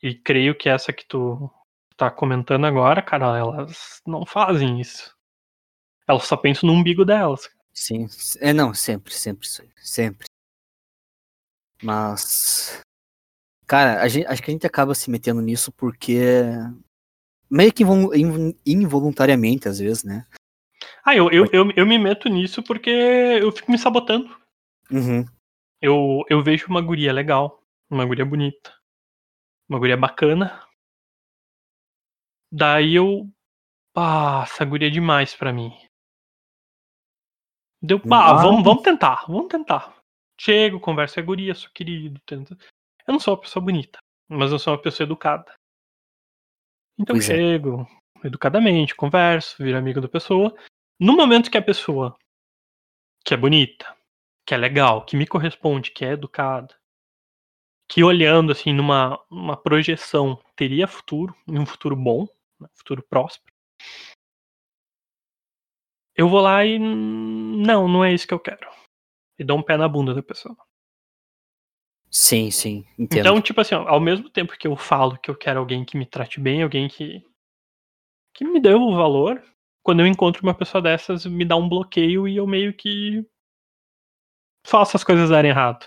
e 0.00 0.14
creio 0.14 0.56
que 0.56 0.68
essa 0.68 0.92
que 0.92 1.04
tu 1.04 1.50
tá 1.96 2.08
comentando 2.08 2.64
agora, 2.64 3.02
cara, 3.02 3.36
elas 3.36 4.00
não 4.06 4.24
fazem 4.24 4.80
isso. 4.80 5.12
Elas 6.06 6.22
só 6.22 6.36
pensam 6.36 6.68
no 6.68 6.74
umbigo 6.76 7.04
delas. 7.04 7.50
Sim. 7.72 8.06
É, 8.40 8.52
não, 8.52 8.72
sempre, 8.72 9.12
sempre. 9.12 9.48
Sempre. 9.76 10.26
Mas. 11.82 12.80
Cara, 13.68 14.02
a 14.02 14.08
gente, 14.08 14.26
acho 14.26 14.42
que 14.42 14.50
a 14.50 14.52
gente 14.54 14.66
acaba 14.66 14.94
se 14.94 15.10
metendo 15.10 15.40
nisso 15.42 15.70
porque. 15.72 16.18
Meio 17.50 17.72
que 17.72 17.82
invol- 17.82 18.14
inv- 18.14 18.56
involuntariamente, 18.66 19.68
às 19.68 19.78
vezes, 19.78 20.04
né? 20.04 20.26
Ah, 21.04 21.14
eu, 21.14 21.30
eu, 21.30 21.44
eu, 21.52 21.70
eu 21.76 21.86
me 21.86 21.98
meto 21.98 22.28
nisso 22.28 22.62
porque 22.62 22.90
eu 22.90 23.50
fico 23.52 23.70
me 23.70 23.78
sabotando. 23.78 24.28
Uhum. 24.90 25.24
Eu, 25.80 26.24
eu 26.28 26.42
vejo 26.42 26.66
uma 26.68 26.80
guria 26.82 27.12
legal, 27.12 27.62
uma 27.90 28.04
guria 28.04 28.24
bonita, 28.24 28.74
uma 29.68 29.78
guria 29.78 29.96
bacana. 29.96 30.66
Daí 32.52 32.94
eu. 32.94 33.28
Ah, 33.96 34.42
essa 34.44 34.64
guria 34.64 34.88
é 34.88 34.90
demais 34.90 35.34
pra 35.34 35.52
mim. 35.52 35.72
Deu. 37.82 37.98
Ah, 38.10 38.30
Ah. 38.30 38.42
vamos, 38.42 38.64
vamos 38.64 38.82
tentar, 38.82 39.24
vamos 39.26 39.48
tentar. 39.48 39.96
Chego, 40.40 40.80
converso 40.80 41.14
com 41.16 41.20
a 41.20 41.24
guria, 41.24 41.54
sou 41.54 41.70
querido, 41.72 42.20
tento. 42.26 42.56
Eu 43.08 43.12
não 43.12 43.18
sou 43.18 43.32
uma 43.32 43.40
pessoa 43.40 43.64
bonita, 43.64 43.98
mas 44.28 44.52
eu 44.52 44.58
sou 44.58 44.74
uma 44.74 44.82
pessoa 44.82 45.06
educada. 45.06 45.50
Então 46.98 47.16
Pois 47.16 47.30
é. 47.30 47.34
chego, 47.34 47.88
educadamente, 48.22 48.94
converso, 48.94 49.56
viro 49.62 49.78
amigo 49.78 49.98
da 49.98 50.08
pessoa. 50.08 50.54
No 51.00 51.16
momento 51.16 51.50
que 51.50 51.56
a 51.56 51.62
pessoa 51.62 52.14
que 53.24 53.32
é 53.32 53.36
bonita, 53.36 53.96
que 54.46 54.52
é 54.52 54.58
legal, 54.58 55.06
que 55.06 55.16
me 55.16 55.26
corresponde, 55.26 55.90
que 55.90 56.04
é 56.04 56.12
educada, 56.12 56.78
que 57.90 58.04
olhando 58.04 58.52
assim 58.52 58.74
numa 58.74 59.18
uma 59.30 59.56
projeção 59.56 60.38
teria 60.54 60.86
futuro, 60.86 61.34
um 61.48 61.64
futuro 61.64 61.96
bom, 61.96 62.28
né, 62.60 62.68
futuro 62.74 63.02
próspero. 63.02 63.54
Eu 66.14 66.28
vou 66.28 66.40
lá 66.40 66.62
e 66.62 66.78
não, 66.78 67.88
não 67.88 68.04
é 68.04 68.12
isso 68.12 68.28
que 68.28 68.34
eu 68.34 68.40
quero. 68.40 68.68
E 69.38 69.44
dou 69.44 69.56
um 69.56 69.62
pé 69.62 69.78
na 69.78 69.88
bunda 69.88 70.12
da 70.12 70.22
pessoa. 70.22 70.67
Sim, 72.10 72.50
sim. 72.50 72.84
Entendo. 72.98 73.20
Então, 73.20 73.40
tipo 73.40 73.60
assim, 73.60 73.74
ó, 73.74 73.86
ao 73.86 74.00
mesmo 74.00 74.30
tempo 74.30 74.56
que 74.58 74.66
eu 74.66 74.76
falo 74.76 75.18
que 75.18 75.30
eu 75.30 75.36
quero 75.36 75.60
alguém 75.60 75.84
que 75.84 75.96
me 75.96 76.06
trate 76.06 76.40
bem, 76.40 76.62
alguém 76.62 76.88
que 76.88 77.22
que 78.34 78.44
me 78.44 78.60
dê 78.60 78.72
o 78.72 78.94
valor, 78.94 79.42
quando 79.82 80.00
eu 80.00 80.06
encontro 80.06 80.44
uma 80.44 80.54
pessoa 80.54 80.80
dessas, 80.80 81.26
me 81.26 81.44
dá 81.44 81.56
um 81.56 81.68
bloqueio 81.68 82.28
e 82.28 82.36
eu 82.36 82.46
meio 82.46 82.72
que 82.72 83.26
faço 84.64 84.96
as 84.96 85.02
coisas 85.02 85.30
darem 85.30 85.50
errado. 85.50 85.86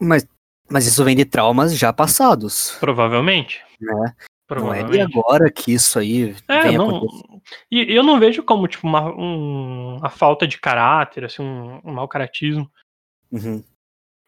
Mas, 0.00 0.26
mas 0.68 0.86
isso 0.86 1.04
vem 1.04 1.14
de 1.14 1.24
traumas 1.24 1.76
já 1.78 1.92
passados. 1.92 2.76
Provavelmente. 2.80 3.62
Né? 3.80 3.94
Não 3.94 4.04
é 4.04 4.14
Provavelmente. 4.48 4.92
de 4.92 5.00
agora 5.00 5.52
que 5.52 5.72
isso 5.72 5.98
aí 5.98 6.34
É, 6.48 6.62
vem 6.62 6.78
não. 6.78 7.06
E 7.70 7.94
eu 7.94 8.02
não 8.02 8.18
vejo 8.18 8.42
como, 8.42 8.66
tipo, 8.66 8.86
uma, 8.86 9.14
um, 9.14 9.98
uma 9.98 10.10
falta 10.10 10.46
de 10.46 10.58
caráter, 10.58 11.24
assim, 11.24 11.42
um, 11.42 11.80
um 11.84 11.92
mau 11.92 12.08
caratismo. 12.08 12.68
Uhum. 13.30 13.62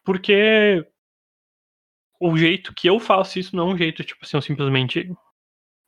Porque 0.05 0.87
o 2.21 2.37
jeito 2.37 2.73
que 2.73 2.87
eu 2.87 2.99
faço 2.99 3.39
isso 3.39 3.55
não 3.55 3.71
é 3.71 3.73
um 3.73 3.77
jeito, 3.77 4.03
tipo 4.03 4.23
assim, 4.23 4.37
eu 4.37 4.41
simplesmente 4.41 5.11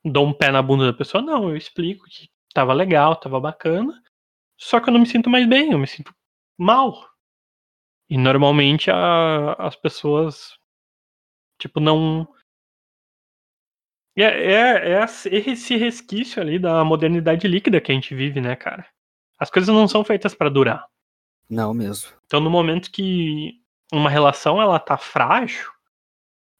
dou 0.04 0.26
um 0.26 0.32
pé 0.32 0.50
na 0.50 0.60
bunda 0.60 0.86
da 0.86 0.92
pessoa. 0.96 1.22
Não, 1.22 1.48
eu 1.48 1.56
explico 1.56 2.04
que 2.08 2.28
tava 2.52 2.72
legal, 2.72 3.16
tava 3.16 3.38
bacana. 3.40 4.02
Só 4.58 4.80
que 4.80 4.88
eu 4.88 4.92
não 4.92 5.00
me 5.00 5.06
sinto 5.06 5.30
mais 5.30 5.48
bem, 5.48 5.72
eu 5.72 5.78
me 5.78 5.86
sinto 5.86 6.14
mal. 6.58 7.08
E 8.10 8.18
normalmente 8.18 8.90
a- 8.90 9.52
as 9.54 9.76
pessoas, 9.76 10.58
tipo, 11.58 11.80
não. 11.80 12.28
É, 14.16 14.22
é, 14.22 14.92
é 14.94 15.04
esse 15.48 15.76
resquício 15.76 16.40
ali 16.40 16.58
da 16.58 16.84
modernidade 16.84 17.48
líquida 17.48 17.80
que 17.80 17.90
a 17.90 17.94
gente 17.94 18.14
vive, 18.14 18.40
né, 18.40 18.54
cara? 18.54 18.86
As 19.38 19.50
coisas 19.50 19.74
não 19.74 19.88
são 19.88 20.04
feitas 20.04 20.34
pra 20.34 20.48
durar. 20.48 20.86
Não 21.50 21.74
mesmo. 21.74 22.10
Então, 22.26 22.40
no 22.40 22.50
momento 22.50 22.90
que 22.90 23.60
uma 23.92 24.08
relação 24.08 24.60
ela 24.62 24.78
tá 24.78 24.96
frágil, 24.96 25.73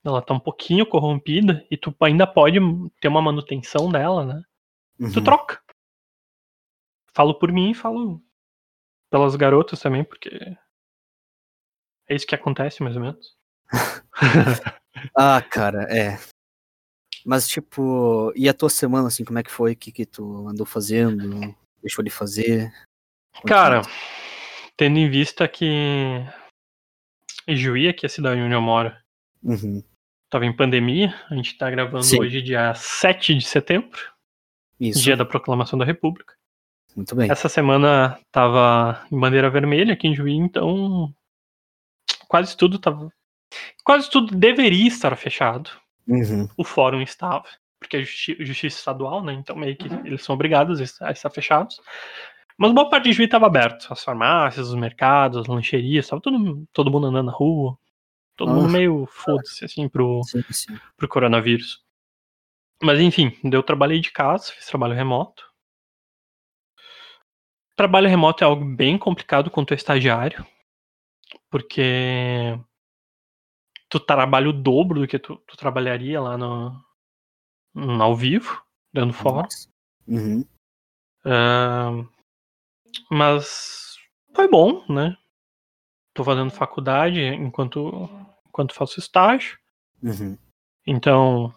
ela 0.04 0.20
tá 0.20 0.34
um 0.34 0.40
pouquinho 0.40 0.84
corrompida 0.84 1.66
e 1.70 1.76
tu 1.76 1.94
ainda 2.00 2.26
pode 2.26 2.58
ter 3.00 3.08
uma 3.08 3.22
manutenção 3.22 3.90
dela, 3.90 4.24
né? 4.24 4.42
Tu 4.98 5.18
Uhum. 5.18 5.24
troca. 5.24 5.60
Falo 7.14 7.34
por 7.38 7.50
mim 7.50 7.70
e 7.70 7.74
falo 7.74 8.22
pelas 9.10 9.34
garotas 9.34 9.80
também, 9.80 10.04
porque 10.04 10.28
é 12.08 12.14
isso 12.14 12.26
que 12.26 12.34
acontece, 12.34 12.82
mais 12.82 12.96
ou 12.96 13.02
menos. 13.02 13.36
Ah, 15.16 15.42
cara, 15.42 15.82
é. 15.92 16.20
Mas, 17.26 17.48
tipo, 17.48 18.32
e 18.36 18.48
a 18.48 18.54
tua 18.54 18.70
semana, 18.70 19.08
assim, 19.08 19.24
como 19.24 19.38
é 19.40 19.42
que 19.42 19.50
foi? 19.50 19.72
O 19.72 19.76
que, 19.76 19.90
que 19.90 20.06
tu 20.06 20.46
andou 20.46 20.64
fazendo? 20.64 21.52
Deixou 21.82 22.04
de 22.04 22.10
fazer? 22.10 22.72
Cara, 23.44 23.82
tendo 24.76 24.98
em 24.98 25.10
vista 25.10 25.48
que 25.48 26.24
Juí, 27.48 27.92
que 27.92 28.06
é 28.06 28.08
a 28.08 28.10
cidade 28.10 28.40
onde 28.40 28.54
eu 28.54 28.62
moro, 28.62 28.94
Uhum. 29.42 29.82
Tava 30.34 30.44
em 30.46 30.52
pandemia, 30.52 31.14
a 31.30 31.34
gente 31.36 31.56
tá 31.56 31.70
gravando 31.70 32.02
Sim. 32.02 32.18
hoje 32.20 32.42
dia 32.42 32.74
7 32.74 33.36
de 33.36 33.44
setembro, 33.44 33.96
Isso. 34.80 35.00
dia 35.00 35.16
da 35.16 35.24
proclamação 35.24 35.78
da 35.78 35.84
República. 35.84 36.34
Muito 36.96 37.14
bem. 37.14 37.30
Essa 37.30 37.48
semana 37.48 38.18
tava 38.32 39.00
em 39.12 39.18
bandeira 39.20 39.48
vermelha 39.48 39.92
aqui 39.94 40.08
em 40.08 40.14
Juí, 40.14 40.32
então 40.34 41.14
quase 42.26 42.56
tudo 42.56 42.80
tava. 42.80 43.12
Quase 43.84 44.10
tudo 44.10 44.34
deveria 44.36 44.88
estar 44.88 45.14
fechado. 45.14 45.70
Uhum. 46.08 46.48
O 46.56 46.64
fórum 46.64 47.00
estava, 47.00 47.44
porque 47.78 47.98
é 47.98 48.00
justi- 48.00 48.36
justiça 48.40 48.76
estadual, 48.78 49.22
né? 49.22 49.34
Então 49.34 49.54
meio 49.54 49.76
que 49.76 49.86
eles 50.04 50.24
são 50.24 50.34
obrigados 50.34 50.80
a 51.00 51.12
estar- 51.12 51.30
fechados. 51.30 51.80
Mas 52.58 52.72
boa 52.72 52.88
parte 52.88 53.04
de 53.04 53.12
Juí 53.12 53.26
estava 53.26 53.46
aberto. 53.46 53.86
As 53.88 54.02
farmácias, 54.02 54.66
os 54.68 54.74
mercados, 54.74 55.38
as 55.38 55.46
lancherias, 55.46 56.08
tava 56.08 56.20
todo, 56.20 56.66
todo 56.72 56.90
mundo 56.90 57.06
andando 57.06 57.26
na 57.26 57.32
rua. 57.32 57.78
Todo 58.36 58.50
Ah. 58.50 58.54
mundo 58.54 58.70
meio 58.70 59.06
foda-se, 59.06 59.64
assim, 59.64 59.88
pro, 59.88 60.22
Sim, 60.24 60.42
sim. 60.50 60.78
pro 60.96 61.08
coronavírus. 61.08 61.82
Mas 62.82 63.00
enfim, 63.00 63.32
eu 63.44 63.62
trabalhei 63.62 64.00
de 64.00 64.10
casa, 64.10 64.52
fiz 64.52 64.66
trabalho 64.66 64.94
remoto. 64.94 65.44
Trabalho 67.76 68.08
remoto 68.08 68.44
é 68.44 68.46
algo 68.46 68.64
bem 68.64 68.96
complicado 68.98 69.50
quando 69.50 69.68
tu 69.68 69.74
é 69.74 69.76
estagiário, 69.76 70.46
porque 71.50 72.58
tu 73.88 73.98
trabalha 73.98 74.48
o 74.48 74.52
dobro 74.52 75.00
do 75.00 75.08
que 75.08 75.18
tu, 75.18 75.36
tu 75.46 75.56
trabalharia 75.56 76.20
lá 76.20 76.36
no, 76.36 76.80
no- 77.74 78.02
ao 78.02 78.14
vivo, 78.14 78.62
dando 78.92 79.12
fora. 79.12 79.48
Uhum. 80.06 80.44
Ahn, 81.24 82.06
mas 83.10 83.96
foi 84.34 84.48
bom, 84.48 84.84
né? 84.88 85.16
Tô 86.14 86.22
fazendo 86.22 86.50
faculdade 86.50 87.20
enquanto, 87.20 88.08
enquanto 88.46 88.74
faço 88.74 89.00
estágio. 89.00 89.58
Uhum. 90.02 90.38
Então, 90.86 91.52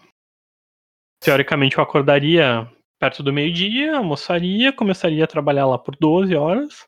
teoricamente, 1.19 1.77
eu 1.77 1.83
acordaria 1.83 2.67
perto 2.99 3.21
do 3.21 3.31
meio-dia, 3.31 3.97
almoçaria, 3.97 4.73
começaria 4.73 5.23
a 5.23 5.27
trabalhar 5.27 5.67
lá 5.67 5.77
por 5.77 5.95
12 5.95 6.35
horas. 6.35 6.87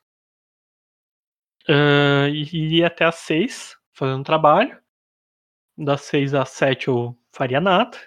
ah, 1.67 2.27
e 2.27 2.41
iria 2.41 2.88
até 2.88 3.05
às 3.05 3.15
6 3.15 3.77
fazendo 3.93 4.23
trabalho. 4.23 4.81
Das 5.77 6.01
6 6.01 6.33
às 6.33 6.49
7 6.49 6.88
eu 6.88 7.15
faria 7.31 7.61
nada. 7.61 7.97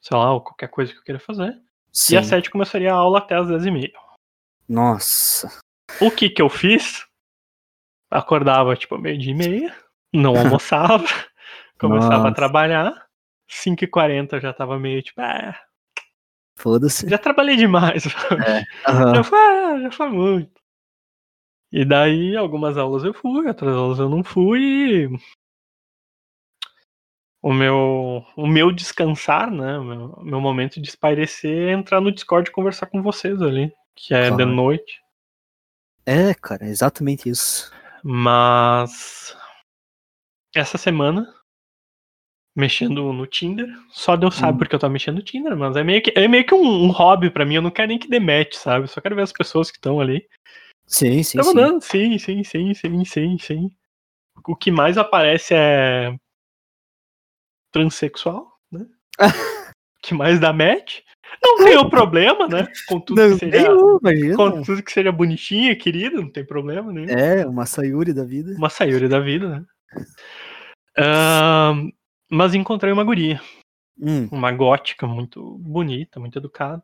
Sei 0.00 0.16
lá, 0.16 0.32
ou 0.32 0.40
qualquer 0.40 0.68
coisa 0.68 0.92
que 0.92 0.98
eu 0.98 1.02
queira 1.02 1.18
fazer. 1.18 1.60
Sim. 1.92 2.14
E 2.14 2.18
às 2.18 2.26
7 2.26 2.50
começaria 2.50 2.92
a 2.92 2.96
aula 2.96 3.18
até 3.18 3.34
às 3.34 3.48
10 3.48 3.66
e 3.66 3.70
meia. 3.70 3.92
Nossa. 4.68 5.60
O 6.00 6.10
que 6.10 6.28
que 6.28 6.42
eu 6.42 6.48
fiz? 6.48 7.05
Acordava 8.10 8.76
tipo 8.76 8.96
meio-dia 8.98 9.32
e 9.32 9.34
meia, 9.34 9.76
não 10.12 10.34
almoçava, 10.36 11.04
começava 11.78 12.16
Nossa. 12.16 12.28
a 12.28 12.34
trabalhar. 12.34 13.06
5h40 13.48 14.32
eu 14.34 14.40
já 14.40 14.52
tava 14.52 14.78
meio 14.78 15.02
tipo, 15.02 15.20
ah, 15.20 15.54
Foda-se. 16.58 17.08
já 17.08 17.18
trabalhei 17.18 17.56
demais. 17.56 18.04
Aham. 18.88 19.14
Já 19.16 19.24
foi, 19.24 19.38
ah, 19.38 19.80
já 19.82 19.90
foi 19.90 20.08
muito. 20.08 20.60
E 21.70 21.84
daí, 21.84 22.36
algumas 22.36 22.76
aulas 22.78 23.04
eu 23.04 23.12
fui, 23.12 23.46
outras 23.46 23.74
aulas 23.76 23.98
eu 23.98 24.08
não 24.08 24.24
fui. 24.24 24.60
e 25.04 25.08
O 27.42 27.52
meu, 27.52 28.24
o 28.36 28.46
meu 28.46 28.72
descansar, 28.72 29.50
né? 29.50 29.78
O 29.78 29.84
meu, 29.84 30.16
meu 30.22 30.40
momento 30.40 30.80
de 30.80 30.88
espairecer 30.88 31.68
é 31.68 31.72
entrar 31.72 32.00
no 32.00 32.10
Discord 32.12 32.48
e 32.48 32.52
conversar 32.52 32.86
com 32.86 33.02
vocês 33.02 33.40
ali, 33.42 33.72
que 33.94 34.14
é 34.14 34.30
de 34.30 34.36
Claro. 34.36 34.46
noite. 34.46 35.00
É, 36.04 36.32
cara, 36.34 36.64
é 36.66 36.68
exatamente 36.70 37.28
isso. 37.28 37.70
Mas 38.08 39.36
essa 40.54 40.78
semana, 40.78 41.26
mexendo 42.54 43.12
no 43.12 43.26
Tinder, 43.26 43.66
só 43.90 44.14
Deus 44.14 44.36
sabe 44.36 44.52
Hum. 44.52 44.58
porque 44.58 44.76
eu 44.76 44.78
tô 44.78 44.88
mexendo 44.88 45.16
no 45.16 45.24
Tinder, 45.24 45.56
mas 45.56 45.74
é 45.74 45.82
meio 45.82 46.00
que, 46.00 46.12
é 46.14 46.28
meio 46.28 46.46
que 46.46 46.54
um, 46.54 46.84
um 46.84 46.92
hobby 46.92 47.30
pra 47.32 47.44
mim, 47.44 47.56
eu 47.56 47.62
não 47.62 47.70
quero 47.72 47.88
nem 47.88 47.98
que 47.98 48.06
demete, 48.06 48.56
sabe? 48.56 48.84
Eu 48.84 48.88
só 48.88 49.00
quero 49.00 49.16
ver 49.16 49.22
as 49.22 49.32
pessoas 49.32 49.72
que 49.72 49.78
estão 49.78 49.98
ali. 49.98 50.24
Sim, 50.86 51.20
sim, 51.24 51.42
sim. 51.42 51.80
sim, 51.80 52.16
sim, 52.16 52.44
sim, 52.44 52.74
sim, 52.74 53.04
sim, 53.04 53.38
sim. 53.38 53.70
O 54.46 54.54
que 54.54 54.70
mais 54.70 54.96
aparece 54.96 55.52
é 55.52 56.16
transexual, 57.72 58.56
né? 58.70 58.86
o 59.98 60.00
que 60.00 60.14
mais 60.14 60.38
dá 60.38 60.52
match 60.52 61.00
Não 61.42 61.56
tem 61.58 61.76
o 61.76 61.88
problema, 61.90 62.48
né? 62.48 62.66
Com 62.88 62.98
tudo 63.00 63.20
Não, 63.20 63.38
que 63.38 63.50
seja. 63.50 63.68
nenhum, 63.68 63.98
imagina. 64.00 64.36
Com 64.36 64.62
tudo 64.62 64.82
que 64.82 64.92
seja 64.92 65.12
bonitinha, 65.12 65.76
querida, 65.76 66.16
não 66.20 66.30
tem 66.30 66.44
problema 66.44 66.92
nenhum. 66.92 67.08
É, 67.08 67.46
uma 67.46 67.66
Sayuri 67.66 68.12
da 68.12 68.24
vida. 68.24 68.54
Uma 68.56 68.70
Sayuri 68.70 69.08
da 69.08 69.20
vida, 69.20 69.48
né? 69.48 69.64
Ahn, 70.98 71.90
mas 72.30 72.54
encontrei 72.54 72.92
uma 72.92 73.04
guria. 73.04 73.40
Hum, 74.00 74.28
Uma 74.30 74.52
gótica 74.52 75.06
muito 75.06 75.56
bonita, 75.58 76.20
muito 76.20 76.38
educada. 76.38 76.82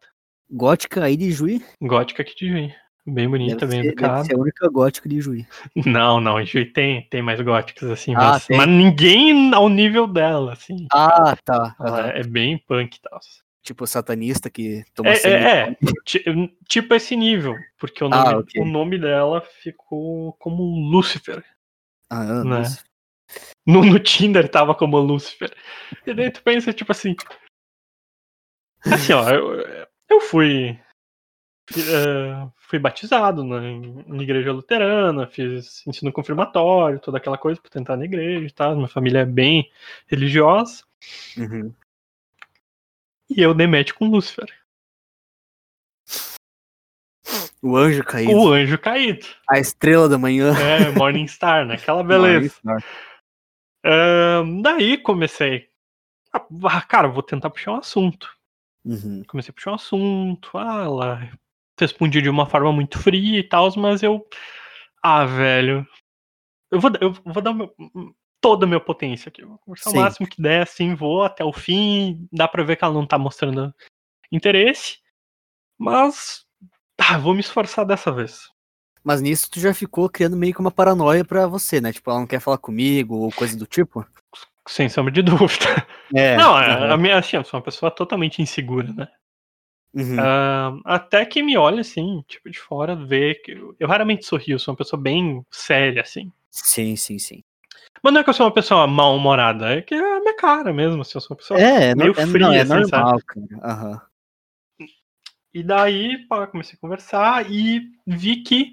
gótica 0.50 1.04
aí 1.04 1.16
de 1.16 1.30
Juí. 1.30 1.62
Gótica 1.80 2.22
aqui 2.22 2.34
de 2.34 2.49
Juí. 2.49 2.75
Bem 3.06 3.28
bonita, 3.28 3.66
deve 3.66 3.72
bem 3.72 3.82
ser, 3.82 3.88
educada. 3.88 4.25
ser 4.25 4.34
a 4.34 4.38
única 4.38 4.68
gótica 4.68 5.08
de 5.08 5.20
Juí. 5.20 5.46
Não, 5.84 6.20
não, 6.20 6.40
em 6.40 6.46
Juí 6.46 6.64
tem, 6.64 7.02
tem 7.11 7.20
mais 7.20 7.40
góticas, 7.40 7.90
assim, 7.90 8.14
Ah, 8.14 8.32
mas, 8.32 8.46
mas 8.49 8.68
ninguém 8.68 9.52
ao 9.52 9.68
nível 9.68 10.06
dela, 10.06 10.52
assim. 10.52 10.87
Ah, 10.92 11.37
tá. 11.44 11.75
Ela 11.80 12.12
é, 12.12 12.20
é 12.20 12.22
bem 12.22 12.56
punk 12.66 12.96
e 12.96 13.00
tal. 13.02 13.18
Tipo 13.62 13.87
satanista 13.87 14.50
que 14.50 14.85
toma 14.92 15.11
É, 15.11 15.14
é, 15.25 15.69
é, 15.69 15.76
ti- 16.04 16.25
tipo 16.69 16.95
esse 16.95 17.14
nível, 17.14 17.57
porque 17.78 18.02
o 18.02 18.09
Ah, 18.09 18.25
nome, 18.33 18.35
ok. 18.42 18.61
o 18.61 18.64
nome 18.64 18.99
dela 18.99 19.40
ficou 19.40 20.33
como 20.35 20.62
Lúcifer. 20.90 21.45
Ah, 22.11 22.40
ah, 22.40 22.45
Né? 22.45 22.62
No, 23.64 23.85
no 23.85 24.00
Tinder 24.00 24.49
tava 24.49 24.75
como 24.75 24.99
Lúcifer. 24.99 25.54
E 26.04 26.12
daí 26.12 26.31
tu 26.31 26.42
pensa, 26.42 26.73
tipo 26.73 26.90
assim. 26.90 27.14
Assim, 28.85 29.12
ó, 29.12 29.31
eu, 29.31 29.87
eu 30.11 30.21
fui. 30.21 30.76
fui, 31.71 31.83
eh, 31.83 32.49
fui 32.57 32.78
batizado 32.81 33.45
na, 33.45 33.62
em 33.64 34.21
igreja 34.21 34.50
luterana, 34.50 35.28
fiz 35.28 35.87
ensino 35.87 36.12
confirmatório, 36.12 36.99
toda 36.99 37.19
aquela 37.19 37.38
coisa 37.38 37.61
pra 37.61 37.71
tentar 37.71 37.97
na 37.97 38.04
igreja 38.04 38.45
e 38.45 38.50
tal. 38.50 38.75
Minha 38.75 38.88
família 38.88 39.21
é 39.21 39.25
bem 39.25 39.71
religiosa. 40.09 40.83
Uhum. 41.38 41.73
E 43.36 43.40
eu 43.42 43.54
dei 43.54 43.66
match 43.66 43.92
com 43.92 44.08
Lúcifer, 44.08 44.46
O 47.62 47.76
anjo 47.76 48.02
caído. 48.04 48.32
o 48.32 48.52
anjo 48.52 48.78
caído. 48.78 49.26
A 49.48 49.58
estrela 49.58 50.08
da 50.08 50.18
manhã. 50.18 50.52
É, 50.58 50.90
Morning 50.90 51.26
Star, 51.28 51.64
né? 51.66 51.74
Aquela 51.74 52.02
beleza. 52.04 52.54
Daí 54.62 54.98
comecei. 54.98 55.68
Ah, 56.32 56.80
cara, 56.82 57.08
vou 57.08 57.22
tentar 57.22 57.50
puxar 57.50 57.72
um 57.72 57.76
assunto. 57.78 58.28
Uhum. 58.84 59.22
comecei 59.28 59.50
a 59.50 59.54
puxar 59.54 59.70
um 59.70 59.74
assunto, 59.76 60.58
ah, 60.58 60.82
ela 60.82 61.30
respondia 61.78 62.20
de 62.20 62.28
uma 62.28 62.46
forma 62.46 62.72
muito 62.72 62.98
fria 62.98 63.38
e 63.38 63.44
tal, 63.48 63.68
mas 63.76 64.02
eu. 64.02 64.26
Ah, 65.00 65.24
velho. 65.24 65.86
Eu 66.70 66.80
vou, 66.80 66.90
eu 67.00 67.12
vou 67.12 67.40
dar 67.42 67.50
o 67.52 67.54
meu- 67.54 67.74
toda 68.42 68.66
a 68.66 68.68
minha 68.68 68.80
potência 68.80 69.28
aqui. 69.30 69.42
Vou 69.42 69.56
conversar 69.58 69.90
o 69.90 69.92
Sim. 69.92 69.99
máximo 70.00 70.26
que 70.26 70.42
der, 70.42 70.62
assim, 70.62 70.94
vou 70.94 71.22
até 71.22 71.44
o 71.44 71.52
fim. 71.52 72.28
Dá 72.30 72.46
pra 72.49 72.64
ver 72.64 72.76
que 72.76 72.84
ela 72.84 72.92
não 72.92 73.06
tá 73.06 73.16
mostrando 73.16 73.72
interesse. 74.30 74.99
Mas. 75.78 76.44
Ah, 76.99 77.18
vou 77.18 77.32
me 77.32 77.40
esforçar 77.40 77.87
dessa 77.87 78.12
vez. 78.12 78.50
Mas 79.02 79.20
nisso 79.20 79.50
tu 79.50 79.58
já 79.58 79.72
ficou 79.72 80.08
criando 80.08 80.37
meio 80.37 80.52
que 80.52 80.61
uma 80.61 80.70
paranoia 80.70 81.25
pra 81.25 81.46
você, 81.46 81.80
né? 81.80 81.92
Tipo, 81.92 82.11
ela 82.11 82.20
não 82.20 82.26
quer 82.26 82.40
falar 82.40 82.58
comigo 82.58 83.16
ou 83.16 83.30
coisa 83.30 83.56
do 83.56 83.66
tipo. 83.66 84.06
Sem 84.68 84.88
sombra 84.88 85.12
de 85.12 85.22
dúvida. 85.22 85.87
É. 86.14 86.37
não, 86.38 86.54
a, 86.54 86.92
a 86.92 86.96
minha, 86.96 87.18
assim, 87.18 87.37
eu 87.37 87.44
sou 87.44 87.58
uma 87.58 87.64
pessoa 87.64 87.90
totalmente 87.90 88.42
insegura, 88.42 88.92
né? 88.92 89.08
Uhum. 89.94 90.16
Ah, 90.18 90.78
até 90.84 91.25
que 91.25 91.42
me 91.42 91.56
olha 91.56 91.80
assim, 91.80 92.25
tipo, 92.28 92.49
de 92.49 92.58
fora, 92.58 92.94
vê 92.94 93.34
que 93.34 93.52
eu, 93.52 93.75
eu 93.78 93.88
raramente 93.88 94.25
sorrio, 94.25 94.58
sou 94.58 94.72
uma 94.72 94.78
pessoa 94.78 95.00
bem 95.00 95.44
séria, 95.50 96.02
assim. 96.02 96.30
Sim, 96.50 96.96
sim, 96.96 97.18
sim. 97.18 97.42
Mas 98.02 98.12
não 98.12 98.21
é 98.21 98.25
que 98.25 98.30
eu 98.30 98.35
sou 98.35 98.47
uma 98.47 98.52
pessoa 98.54 98.87
mal-humorada, 98.87 99.76
é 99.76 99.82
que 99.82 99.94
é 99.94 100.16
a 100.16 100.21
minha 100.21 100.37
cara 100.37 100.73
mesmo, 100.73 101.02
assim, 101.02 101.12
eu 101.14 101.21
sou 101.21 101.35
uma 101.35 101.37
pessoa 101.38 101.61
É, 101.61 101.94
meio 101.94 102.12
no- 102.12 102.21
é, 102.21 102.26
fria, 102.26 102.38
não, 102.40 102.52
é 102.52 102.61
assim, 102.62 102.68
sabe? 102.68 102.90
normal, 102.90 103.21
cara. 103.26 103.47
Aham. 103.62 104.00
E 105.54 105.62
daí, 105.62 106.26
pá, 106.26 106.47
comecei 106.47 106.75
a 106.76 106.80
conversar 106.80 107.50
e 107.50 107.82
vi 108.06 108.42
que 108.42 108.73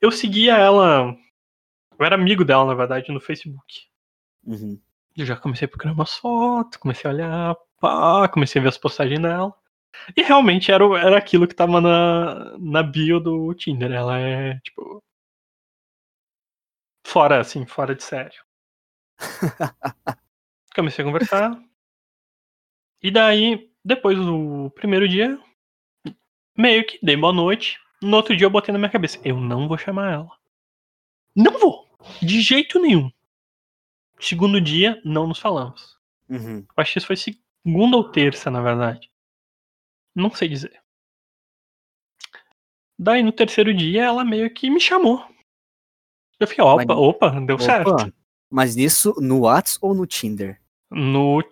eu 0.00 0.12
seguia 0.12 0.56
ela. 0.56 1.16
Eu 1.98 2.06
era 2.06 2.14
amigo 2.14 2.44
dela, 2.44 2.66
na 2.66 2.74
verdade, 2.74 3.10
no 3.10 3.20
Facebook. 3.20 3.86
Uhum. 4.44 4.78
Eu 5.16 5.26
já 5.26 5.36
comecei 5.36 5.66
a 5.66 5.68
procurar 5.68 5.92
umas 5.92 6.14
fotos, 6.14 6.78
comecei 6.78 7.10
a 7.10 7.14
olhar, 7.14 7.56
pá, 7.80 8.28
comecei 8.28 8.60
a 8.60 8.62
ver 8.62 8.68
as 8.68 8.78
postagens 8.78 9.20
dela. 9.20 9.52
E 10.16 10.22
realmente 10.22 10.70
era, 10.70 10.84
era 11.00 11.18
aquilo 11.18 11.48
que 11.48 11.54
tava 11.54 11.80
na, 11.80 12.56
na 12.58 12.82
bio 12.82 13.18
do 13.18 13.52
Tinder. 13.54 13.90
Ela 13.90 14.18
é, 14.20 14.54
tipo. 14.60 15.02
Fora, 17.06 17.40
assim, 17.40 17.66
fora 17.66 17.94
de 17.94 18.02
sério. 18.04 18.40
Comecei 20.74 21.04
a 21.04 21.06
conversar. 21.06 21.62
E 23.02 23.10
daí, 23.10 23.70
depois 23.84 24.16
do 24.18 24.70
primeiro 24.74 25.08
dia, 25.08 25.38
meio 26.56 26.86
que 26.86 26.98
dei 27.02 27.16
boa 27.16 27.32
noite. 27.32 27.78
No 28.00 28.16
outro 28.16 28.36
dia 28.36 28.46
eu 28.46 28.50
botei 28.50 28.72
na 28.72 28.78
minha 28.78 28.90
cabeça: 28.90 29.18
eu 29.24 29.38
não 29.40 29.68
vou 29.68 29.78
chamar 29.78 30.12
ela. 30.12 30.30
Não 31.34 31.58
vou! 31.58 31.88
De 32.22 32.40
jeito 32.40 32.78
nenhum. 32.80 33.10
Segundo 34.20 34.60
dia, 34.60 35.00
não 35.04 35.26
nos 35.26 35.38
falamos. 35.38 35.96
Uhum. 36.28 36.66
Acho 36.76 36.92
que 36.92 36.98
isso 36.98 37.06
foi 37.06 37.16
segunda 37.16 37.96
ou 37.96 38.10
terça, 38.10 38.50
na 38.50 38.60
verdade. 38.60 39.10
Não 40.14 40.30
sei 40.30 40.48
dizer. 40.48 40.80
Daí 42.98 43.22
no 43.22 43.30
terceiro 43.30 43.72
dia 43.72 44.04
ela 44.04 44.24
meio 44.24 44.52
que 44.52 44.68
me 44.68 44.80
chamou. 44.80 45.24
Eu 46.40 46.46
fiquei, 46.46 46.62
opa, 46.64 46.84
Mas- 46.86 46.96
opa, 46.96 47.40
deu 47.40 47.58
certo. 47.58 48.12
Mas 48.50 48.74
nisso, 48.76 49.14
no 49.20 49.40
Whats 49.40 49.78
ou 49.80 49.94
no 49.94 50.06
Tinder? 50.06 50.60
No. 50.90 51.42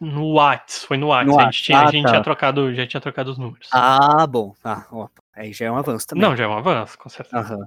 No 0.00 0.32
Whats, 0.32 0.84
foi 0.84 0.96
no 0.96 1.08
Whats. 1.08 1.26
No 1.26 1.38
a 1.38 1.44
gente, 1.44 1.62
tinha, 1.62 1.78
ah, 1.78 1.88
a 1.88 1.90
gente 1.90 2.04
tá. 2.04 2.10
tinha 2.10 2.22
trocado, 2.22 2.74
já 2.74 2.86
tinha 2.86 3.00
trocado 3.00 3.30
os 3.30 3.38
números. 3.38 3.68
Ah, 3.72 4.26
bom. 4.26 4.54
Ah, 4.64 4.86
opa. 4.90 5.22
Aí 5.34 5.52
já 5.52 5.66
é 5.66 5.70
um 5.70 5.76
avanço 5.76 6.06
também. 6.06 6.22
Não, 6.22 6.36
já 6.36 6.44
é 6.44 6.48
um 6.48 6.56
avanço, 6.56 6.98
com 6.98 7.08
certeza. 7.08 7.54
Aham. 7.54 7.66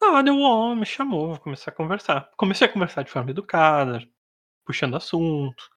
Ah, 0.00 0.22
deu 0.22 0.38
ó, 0.40 0.74
me 0.74 0.86
chamou, 0.86 1.28
vou 1.28 1.40
começar 1.40 1.70
a 1.70 1.74
conversar. 1.74 2.30
Comecei 2.36 2.66
a 2.66 2.72
conversar 2.72 3.02
de 3.02 3.10
forma 3.10 3.30
educada, 3.30 4.06
puxando 4.64 4.96
assunto. 4.96 5.70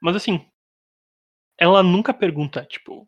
Mas 0.00 0.16
assim, 0.16 0.48
ela 1.58 1.82
nunca 1.82 2.14
pergunta, 2.14 2.64
tipo, 2.64 3.06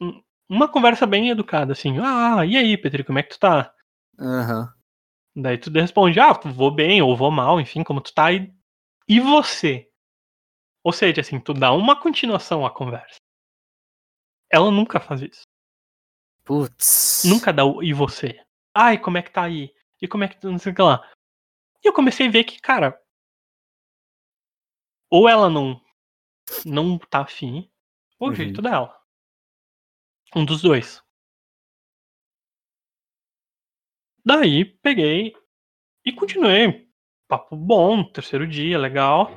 um- 0.00 0.22
uma 0.48 0.68
conversa 0.68 1.06
bem 1.06 1.30
educada, 1.30 1.72
assim, 1.72 1.98
ah, 1.98 2.44
e 2.46 2.56
aí, 2.56 2.76
Petri, 2.76 3.02
como 3.02 3.18
é 3.18 3.22
que 3.22 3.30
tu 3.30 3.40
tá? 3.40 3.74
Aham. 4.20 4.72
Daí 5.34 5.58
tu 5.58 5.70
responde, 5.70 6.20
ah, 6.20 6.32
vou 6.32 6.70
bem 6.70 7.00
ou 7.00 7.16
vou 7.16 7.30
mal, 7.30 7.60
enfim, 7.60 7.82
como 7.82 8.00
tu 8.00 8.12
tá, 8.12 8.32
e, 8.32 8.52
e 9.08 9.18
você? 9.18 9.90
Ou 10.84 10.92
seja, 10.92 11.20
assim, 11.20 11.40
tu 11.40 11.54
dá 11.54 11.72
uma 11.72 11.98
continuação 11.98 12.66
à 12.66 12.70
conversa. 12.70 13.16
Ela 14.50 14.70
nunca 14.70 15.00
faz 15.00 15.22
isso. 15.22 15.42
Putz. 16.44 17.22
Nunca 17.24 17.52
dá 17.52 17.64
o 17.64 17.82
e 17.82 17.92
você? 17.92 18.44
Ai, 18.74 18.98
como 18.98 19.16
é 19.16 19.22
que 19.22 19.30
tá 19.30 19.44
aí? 19.44 19.74
E 20.00 20.08
como 20.08 20.24
é 20.24 20.28
que 20.28 20.38
tu 20.38 20.50
não 20.50 20.58
sei 20.58 20.72
o 20.72 20.74
que 20.74 20.82
lá? 20.82 21.08
E 21.82 21.88
eu 21.88 21.92
comecei 21.92 22.26
a 22.26 22.30
ver 22.30 22.44
que, 22.44 22.60
cara, 22.60 23.00
ou 25.10 25.28
ela 25.28 25.48
não 25.48 25.80
não 26.66 26.98
tá 26.98 27.20
afim, 27.20 27.70
ou 28.18 28.28
o 28.28 28.30
Uhum. 28.30 28.36
jeito 28.36 28.60
dela. 28.60 29.00
Um 30.34 30.44
dos 30.44 30.62
dois. 30.62 31.01
Daí 34.24 34.64
peguei 34.64 35.34
e 36.04 36.12
continuei. 36.12 36.88
Papo 37.28 37.56
bom, 37.56 38.04
terceiro 38.04 38.46
dia, 38.46 38.78
legal. 38.78 39.30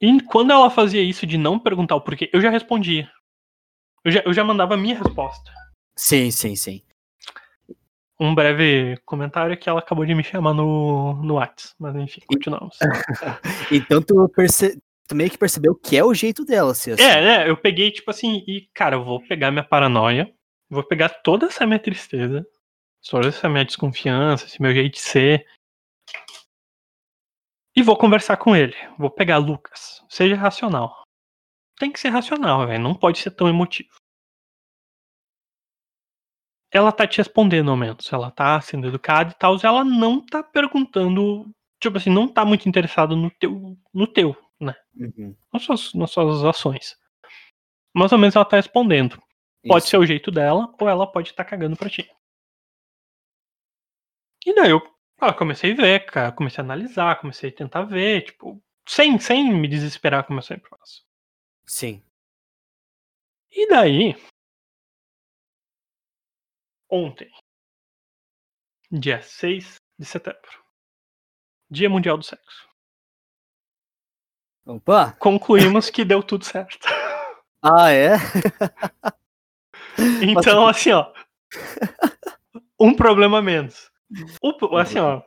E 0.00 0.20
quando 0.22 0.52
ela 0.52 0.70
fazia 0.70 1.02
isso 1.02 1.26
de 1.26 1.36
não 1.36 1.58
perguntar 1.58 1.96
o 1.96 2.00
porquê, 2.00 2.30
eu 2.32 2.40
já 2.40 2.48
respondia. 2.48 3.10
Eu 4.04 4.10
já, 4.10 4.22
eu 4.24 4.32
já 4.32 4.42
mandava 4.42 4.74
a 4.74 4.76
minha 4.76 4.96
resposta. 4.96 5.52
Sim, 5.96 6.30
sim, 6.30 6.56
sim. 6.56 6.82
Um 8.18 8.34
breve 8.34 8.98
comentário 9.04 9.52
é 9.52 9.56
que 9.56 9.68
ela 9.68 9.80
acabou 9.80 10.06
de 10.06 10.14
me 10.14 10.22
chamar 10.22 10.54
no, 10.54 11.14
no 11.22 11.34
Whats. 11.34 11.74
Mas 11.78 11.94
enfim, 11.96 12.20
continuamos. 12.26 12.78
Então 13.72 14.02
tu, 14.02 14.28
perce... 14.28 14.80
tu 15.06 15.14
meio 15.14 15.30
que 15.30 15.38
percebeu 15.38 15.74
que 15.74 15.96
é 15.96 16.04
o 16.04 16.14
jeito 16.14 16.44
dela 16.44 16.74
ser 16.74 16.92
assim. 16.92 17.02
É, 17.02 17.20
né? 17.20 17.50
Eu 17.50 17.56
peguei, 17.56 17.90
tipo 17.90 18.10
assim, 18.10 18.42
e, 18.46 18.68
cara, 18.74 18.96
eu 18.96 19.04
vou 19.04 19.20
pegar 19.26 19.50
minha 19.50 19.64
paranoia, 19.64 20.32
vou 20.70 20.84
pegar 20.84 21.08
toda 21.08 21.46
essa 21.46 21.66
minha 21.66 21.78
tristeza, 21.78 22.46
toda 23.10 23.28
essa 23.28 23.48
minha 23.48 23.64
desconfiança, 23.64 24.46
esse 24.46 24.62
meu 24.62 24.72
jeito 24.72 24.94
de 24.94 25.00
ser, 25.00 25.46
e 27.74 27.82
vou 27.82 27.96
conversar 27.96 28.36
com 28.36 28.56
ele. 28.56 28.76
Vou 28.98 29.10
pegar 29.10 29.38
Lucas. 29.38 30.04
Seja 30.08 30.36
racional. 30.36 31.02
Tem 31.78 31.90
que 31.90 32.00
ser 32.00 32.08
racional, 32.08 32.66
velho. 32.66 32.82
Não 32.82 32.94
pode 32.94 33.18
ser 33.18 33.30
tão 33.30 33.48
emotivo. 33.48 33.94
Ela 36.72 36.92
tá 36.92 37.06
te 37.06 37.18
respondendo 37.18 37.70
ao 37.70 37.76
menos. 37.76 38.12
Ela 38.12 38.30
tá 38.30 38.60
sendo 38.60 38.88
educada 38.88 39.32
e 39.32 39.34
tal. 39.38 39.56
Ela 39.62 39.84
não 39.84 40.24
tá 40.24 40.42
perguntando. 40.42 41.48
Tipo 41.80 41.96
assim, 41.96 42.10
não 42.10 42.28
tá 42.28 42.44
muito 42.44 42.68
interessada 42.68 43.14
no 43.16 43.30
teu. 43.30 43.76
No 43.94 44.06
teu, 44.06 44.36
né? 44.60 44.74
Uhum. 44.94 45.34
nas 45.52 45.62
suas, 45.62 45.94
nas 45.94 46.10
suas 46.10 46.44
ações. 46.44 46.96
Mais 47.94 48.12
ou 48.12 48.18
menos 48.18 48.36
ela 48.36 48.44
tá 48.44 48.56
respondendo. 48.56 49.20
Pode 49.66 49.84
Isso. 49.84 49.90
ser 49.90 49.98
o 49.98 50.06
jeito 50.06 50.30
dela, 50.30 50.72
ou 50.80 50.88
ela 50.88 51.10
pode 51.10 51.30
estar 51.30 51.44
cagando 51.44 51.76
pra 51.76 51.90
ti. 51.90 52.10
E 54.46 54.54
daí 54.54 54.70
eu 54.70 54.80
ah, 55.20 55.34
comecei 55.34 55.72
a 55.72 55.76
ver, 55.76 56.06
cara, 56.06 56.32
comecei 56.32 56.62
a 56.62 56.64
analisar, 56.64 57.20
comecei 57.20 57.50
a 57.50 57.54
tentar 57.54 57.82
ver, 57.82 58.22
tipo, 58.22 58.62
sem, 58.88 59.18
sem 59.18 59.52
me 59.52 59.68
desesperar 59.68 60.24
como 60.24 60.38
eu 60.38 60.42
sempre 60.42 60.70
faço. 60.70 61.04
Sim. 61.66 62.02
E 63.50 63.68
daí, 63.68 64.16
ontem, 66.88 67.30
dia 68.90 69.20
6 69.20 69.74
de 69.98 70.06
setembro, 70.06 70.64
Dia 71.70 71.90
Mundial 71.90 72.16
do 72.16 72.24
Sexo. 72.24 72.68
Opa! 74.64 75.12
Concluímos 75.18 75.90
que 75.90 76.04
deu 76.04 76.22
tudo 76.22 76.44
certo. 76.44 76.88
Ah, 77.62 77.90
é? 77.90 78.12
Então, 80.22 80.66
assim, 80.66 80.92
ó. 80.92 81.12
Um 82.82 82.94
problema 82.94 83.42
menos. 83.42 83.90
O, 84.42 84.76
assim, 84.78 84.98
ó. 84.98 85.22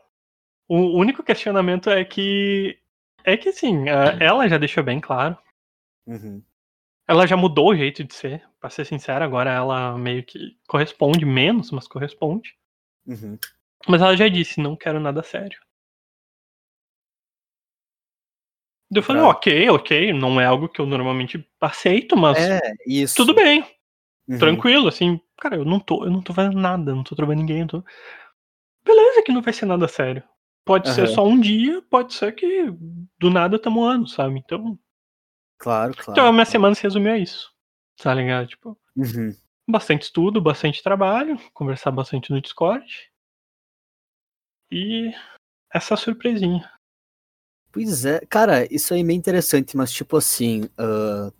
O 0.68 0.98
único 0.98 1.22
questionamento 1.22 1.90
é 1.90 2.04
que. 2.04 2.80
É 3.24 3.38
que, 3.38 3.50
assim, 3.50 3.86
ela 4.20 4.50
já 4.50 4.58
deixou 4.58 4.84
bem 4.84 5.00
claro. 5.00 5.38
Uhum. 6.08 6.44
Ela 7.08 7.28
já 7.28 7.38
mudou 7.38 7.70
o 7.70 7.76
jeito 7.76 8.04
de 8.04 8.14
ser, 8.14 8.44
pra 8.60 8.70
ser 8.70 8.86
sincero, 8.86 9.24
agora 9.24 9.52
ela 9.52 9.98
meio 9.98 10.24
que 10.24 10.58
corresponde 10.68 11.26
menos, 11.26 11.70
mas 11.70 11.88
corresponde. 11.88 12.58
Uhum. 13.06 13.38
Mas 13.88 14.02
ela 14.02 14.16
já 14.18 14.28
disse, 14.28 14.60
não 14.60 14.76
quero 14.76 15.00
nada 15.00 15.22
sério. 15.22 15.60
Eu 18.94 19.04
falei, 19.04 19.22
Pra- 19.22 19.32
ok, 19.32 19.70
ok, 19.70 20.14
não 20.14 20.40
é 20.40 20.46
algo 20.46 20.70
que 20.70 20.80
eu 20.80 20.86
normalmente 20.86 21.46
aceito, 21.60 22.16
mas 22.16 22.38
É, 22.38 22.60
isso. 22.88 23.16
tudo 23.16 23.34
bem, 23.34 23.66
Uhum. 24.28 24.38
tranquilo, 24.40 24.88
assim, 24.88 25.20
cara, 25.38 25.56
eu 25.56 25.66
não 25.66 25.80
tô, 25.80 26.06
eu 26.06 26.12
não 26.12 26.22
tô 26.22 26.34
fazendo 26.34 26.60
nada, 26.60 26.94
não 26.96 27.04
tô 27.04 27.16
trabalhando 27.16 27.42
ninguém, 27.42 27.68
tô... 27.68 27.84
Beleza 28.86 29.24
que 29.24 29.32
não 29.32 29.42
vai 29.42 29.54
ser 29.54 29.66
nada 29.66 29.88
sério. 29.88 30.24
Pode 30.66 30.90
ser 30.90 31.04
Aham. 31.04 31.14
só 31.14 31.26
um 31.26 31.40
dia, 31.40 31.82
pode 31.90 32.14
ser 32.14 32.34
que 32.34 32.68
do 33.20 33.30
nada 33.30 33.60
tamo 33.60 33.84
ano, 33.84 34.08
sabe? 34.08 34.40
Então, 34.40 34.78
Claro, 35.58 35.94
claro. 35.94 36.12
então 36.12 36.28
a 36.28 36.32
minha 36.34 36.46
semana 36.46 36.76
se 36.76 36.84
resumiu 36.84 37.14
a 37.14 37.18
isso. 37.18 37.52
Tá 37.98 38.14
ligado? 38.14 38.48
Tipo, 38.48 38.78
Uhum. 38.96 39.34
bastante 39.70 40.04
estudo, 40.04 40.42
bastante 40.42 40.84
trabalho, 40.84 41.38
conversar 41.54 41.92
bastante 41.92 42.32
no 42.32 42.42
Discord. 42.42 42.86
E 44.72 45.12
essa 45.74 45.96
surpresinha. 45.96 46.70
Pois 47.72 48.06
é, 48.06 48.20
cara, 48.26 48.72
isso 48.74 48.94
aí 48.94 49.00
é 49.02 49.04
meio 49.04 49.18
interessante, 49.18 49.76
mas 49.76 49.92
tipo 49.92 50.16
assim, 50.18 50.70
ah, 50.78 51.32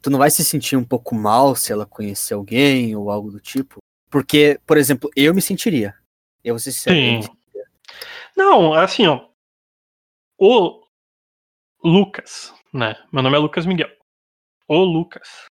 tu 0.00 0.10
não 0.10 0.18
vai 0.18 0.30
se 0.30 0.44
sentir 0.44 0.76
um 0.76 0.84
pouco 0.84 1.14
mal 1.14 1.54
se 1.54 1.72
ela 1.72 1.86
conhecer 1.86 2.34
alguém 2.34 2.94
ou 2.94 3.10
algo 3.10 3.30
do 3.30 3.40
tipo? 3.40 3.78
Porque, 4.10 4.60
por 4.66 4.76
exemplo, 4.76 5.10
eu 5.14 5.34
me 5.34 5.42
sentiria. 5.42 5.94
Eu 6.42 6.54
vou 6.54 6.58
ser 6.58 6.72
sincero, 6.72 6.96
eu 6.96 7.22
Sim. 7.22 7.38
Não, 8.36 8.72
assim, 8.72 9.06
ó. 9.06 9.28
O 10.38 10.84
Lucas, 11.82 12.54
né? 12.72 12.96
Meu 13.12 13.22
nome 13.22 13.36
é 13.36 13.38
Lucas 13.40 13.66
Miguel. 13.66 13.90
O 14.68 14.84
Lucas 14.84 15.46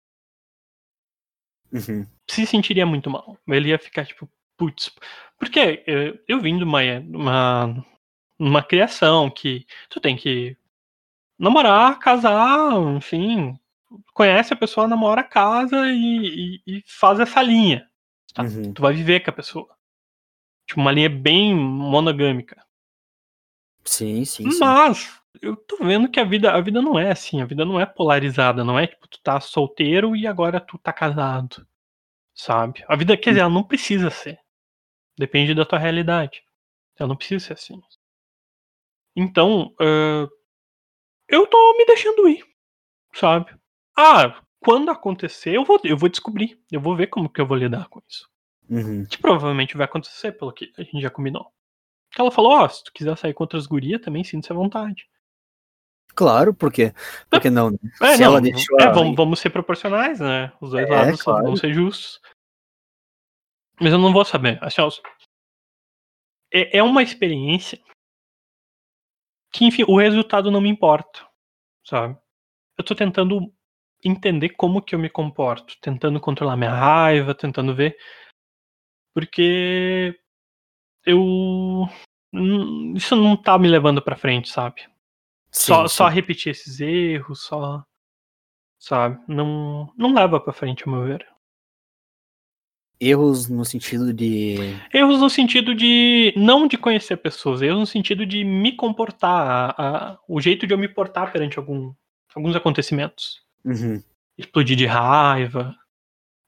Uhum. 1.72 2.06
se 2.30 2.46
sentiria 2.46 2.86
muito 2.86 3.10
mal. 3.10 3.38
Ele 3.48 3.70
ia 3.70 3.80
ficar 3.80 4.06
tipo, 4.06 4.30
putz. 4.56 4.92
Porque 5.38 5.84
eh, 5.88 6.18
eu 6.28 6.40
vim 6.40 6.58
de 6.58 6.64
uma, 6.64 6.80
uma, 7.00 7.86
uma 8.40 8.64
criação 8.64 9.30
que 9.30 9.66
tu 9.90 10.00
tem 10.00 10.16
que 10.16 10.56
namorar, 11.38 12.00
casar, 12.00 12.72
enfim. 12.96 13.60
Conhece 14.14 14.54
a 14.54 14.58
pessoa, 14.58 14.88
namora, 14.88 15.24
casa 15.24 15.88
e, 15.90 16.62
e- 16.68 16.78
e 16.78 16.84
faz 16.88 17.20
essa 17.20 17.42
linha. 17.42 17.90
Tá. 18.34 18.44
Uhum. 18.44 18.74
Tu 18.74 18.82
vai 18.82 18.94
viver 18.94 19.22
com 19.22 19.30
a 19.30 19.34
pessoa. 19.34 19.76
Tipo, 20.68 20.82
uma 20.82 20.92
linha 20.92 21.10
bem 21.10 21.56
monogâmica. 21.56 22.66
Sim, 23.84 24.26
sim, 24.26 24.50
sim. 24.50 24.60
Mas 24.60 25.22
eu 25.42 25.56
tô 25.56 25.78
vendo 25.78 26.10
que 26.10 26.20
a 26.20 26.24
vida, 26.24 26.52
a 26.52 26.60
vida 26.60 26.82
não 26.82 26.98
é 26.98 27.12
assim, 27.12 27.42
a 27.42 27.46
vida 27.46 27.64
não 27.64 27.80
é 27.80 27.86
polarizada, 27.86 28.64
não 28.64 28.80
é 28.80 28.88
tipo, 28.88 29.08
tu 29.08 29.20
tá 29.22 29.40
solteiro 29.40 30.16
e 30.16 30.26
agora 30.26 30.60
tu 30.60 30.78
tá 30.80 30.92
casado. 30.92 31.66
Sabe? 32.34 32.84
A 32.88 32.96
vida, 32.96 33.16
quer 33.16 33.30
dizer, 33.32 33.42
ela 33.42 33.50
não 33.50 33.64
precisa 33.64 34.10
ser. 34.10 34.40
Depende 35.18 35.54
da 35.54 35.66
tua 35.66 35.80
realidade. 35.80 36.44
Ela 36.98 37.10
não 37.10 37.16
precisa 37.16 37.46
ser 37.46 37.54
assim. 37.54 37.82
Então, 39.16 39.74
ãh, 39.80 40.28
eu 41.28 41.48
tô 41.48 41.78
me 41.78 41.86
deixando 41.86 42.28
ir. 42.28 42.44
Sabe? 43.14 43.56
Ah, 43.98 44.42
quando 44.60 44.90
acontecer, 44.90 45.56
eu 45.56 45.64
vou, 45.64 45.80
eu 45.84 45.98
vou 45.98 46.10
descobrir. 46.10 46.60
Eu 46.72 46.82
vou 46.82 46.96
ver 46.96 47.08
como 47.08 47.30
que 47.30 47.40
eu 47.40 47.46
vou 47.46 47.58
lidar 47.58 47.88
com 47.88 48.02
isso. 48.08 48.30
Uhum. 48.70 49.06
Que 49.06 49.18
provavelmente 49.18 49.78
vai 49.78 49.86
acontecer, 49.86 50.32
pelo 50.32 50.52
que 50.52 50.74
a 50.78 50.84
gente 50.84 51.02
já 51.02 51.10
combinou. 51.10 51.52
Que 52.12 52.20
ela 52.20 52.32
falou, 52.32 52.52
ó, 52.54 52.68
se 52.68 52.84
tu 52.84 52.92
quiser 52.94 53.18
sair 53.18 53.34
com 53.34 53.44
outras 53.44 53.68
gurias, 53.68 54.02
também 54.02 54.24
sinta-se 54.24 54.52
à 54.52 54.56
vontade. 54.56 55.08
Claro, 56.16 56.54
por 56.54 56.72
quê? 56.72 56.94
Por 57.30 57.42
que 57.42 57.50
não? 57.50 57.72
né? 57.72 57.78
É, 58.02 58.16
se 58.16 58.22
não, 58.22 58.26
ela 58.28 58.42
deixou. 58.42 58.80
é, 58.80 58.92
vamos, 58.92 59.16
vamos 59.16 59.40
ser 59.40 59.50
proporcionais, 59.50 60.20
né? 60.20 60.52
Os 60.62 60.72
dois 60.72 60.88
É, 60.88 60.90
lados 60.90 61.22
claro. 61.22 61.46
vão 61.46 61.58
ser 61.58 61.74
justos. 61.74 62.22
Mas 63.80 63.92
eu 63.92 64.00
não 64.00 64.14
vou 64.14 64.24
saber. 64.24 64.58
Assim, 64.64 64.82
ó, 64.82 64.90
é, 66.54 66.78
é 66.78 66.84
uma 66.84 67.04
experiência 67.04 67.78
que, 69.52 69.66
enfim, 69.66 69.84
o 69.88 69.98
resultado 70.00 70.50
não 70.50 70.62
me 70.62 70.70
importa, 70.70 71.28
sabe? 71.86 72.18
Eu 72.78 72.84
tô 72.84 72.96
tentando 72.96 73.54
entender 74.06 74.50
como 74.50 74.82
que 74.82 74.94
eu 74.96 75.00
me 75.00 75.10
comporto, 75.10 75.76
tentando 75.82 76.20
controlar 76.20 76.56
minha 76.56 76.72
raiva, 76.74 77.34
tentando 77.36 77.74
ver. 77.76 77.98
Porque 79.14 80.18
eu. 81.06 81.88
Isso 82.96 83.16
não 83.16 83.38
tá 83.38 83.58
me 83.58 83.68
levando 83.68 84.02
pra 84.02 84.18
frente, 84.18 84.50
sabe? 84.50 84.82
Sim, 85.52 85.68
só, 85.74 85.88
sim. 85.88 85.96
só 85.96 86.08
repetir 86.08 86.52
esses 86.52 86.80
erros, 86.82 87.44
só. 87.44 87.84
Sabe? 88.78 89.20
Não, 89.28 89.92
não 89.98 90.14
leva 90.14 90.40
pra 90.40 90.52
frente, 90.54 90.84
ao 90.86 90.94
meu 90.94 91.06
ver. 91.06 91.26
Erros 93.00 93.50
no 93.50 93.64
sentido 93.66 94.14
de. 94.14 94.56
Erros 94.94 95.20
no 95.20 95.30
sentido 95.30 95.74
de. 95.76 96.34
Não 96.38 96.68
de 96.68 96.78
conhecer 96.78 97.18
pessoas, 97.18 97.62
erros 97.62 97.80
no 97.80 97.86
sentido 97.86 98.26
de 98.26 98.44
me 98.44 98.76
comportar, 98.76 99.74
a- 99.78 100.12
a- 100.14 100.20
o 100.28 100.40
jeito 100.42 100.66
de 100.66 100.74
eu 100.74 100.78
me 100.78 100.88
portar 100.88 101.32
perante 101.32 101.58
algum, 101.60 101.94
alguns 102.34 102.56
acontecimentos. 102.56 103.45
Uhum. 103.66 104.02
Explodir 104.38 104.78
de 104.78 104.86
raiva, 104.86 105.76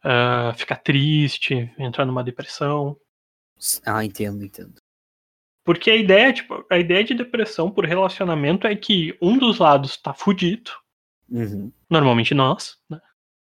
ah, 0.03 0.53
ficar 0.55 0.77
triste, 0.77 1.73
entrar 1.77 2.05
numa 2.05 2.23
depressão. 2.23 2.95
Ah, 3.85 4.05
entendo, 4.05 4.43
entendo. 4.45 4.75
Porque 5.65 5.89
a 5.91 5.95
ideia, 5.95 6.31
tipo, 6.31 6.65
a 6.71 6.77
ideia 6.77 7.03
de 7.03 7.13
depressão 7.13 7.69
por 7.71 7.83
relacionamento 7.85 8.67
é 8.67 8.75
que 8.75 9.17
um 9.21 9.37
dos 9.37 9.57
lados 9.59 9.97
tá 9.97 10.13
fudido, 10.13 10.71
Uhum. 11.29 11.71
normalmente 11.89 12.33
nós, 12.33 12.77
né? 12.89 13.01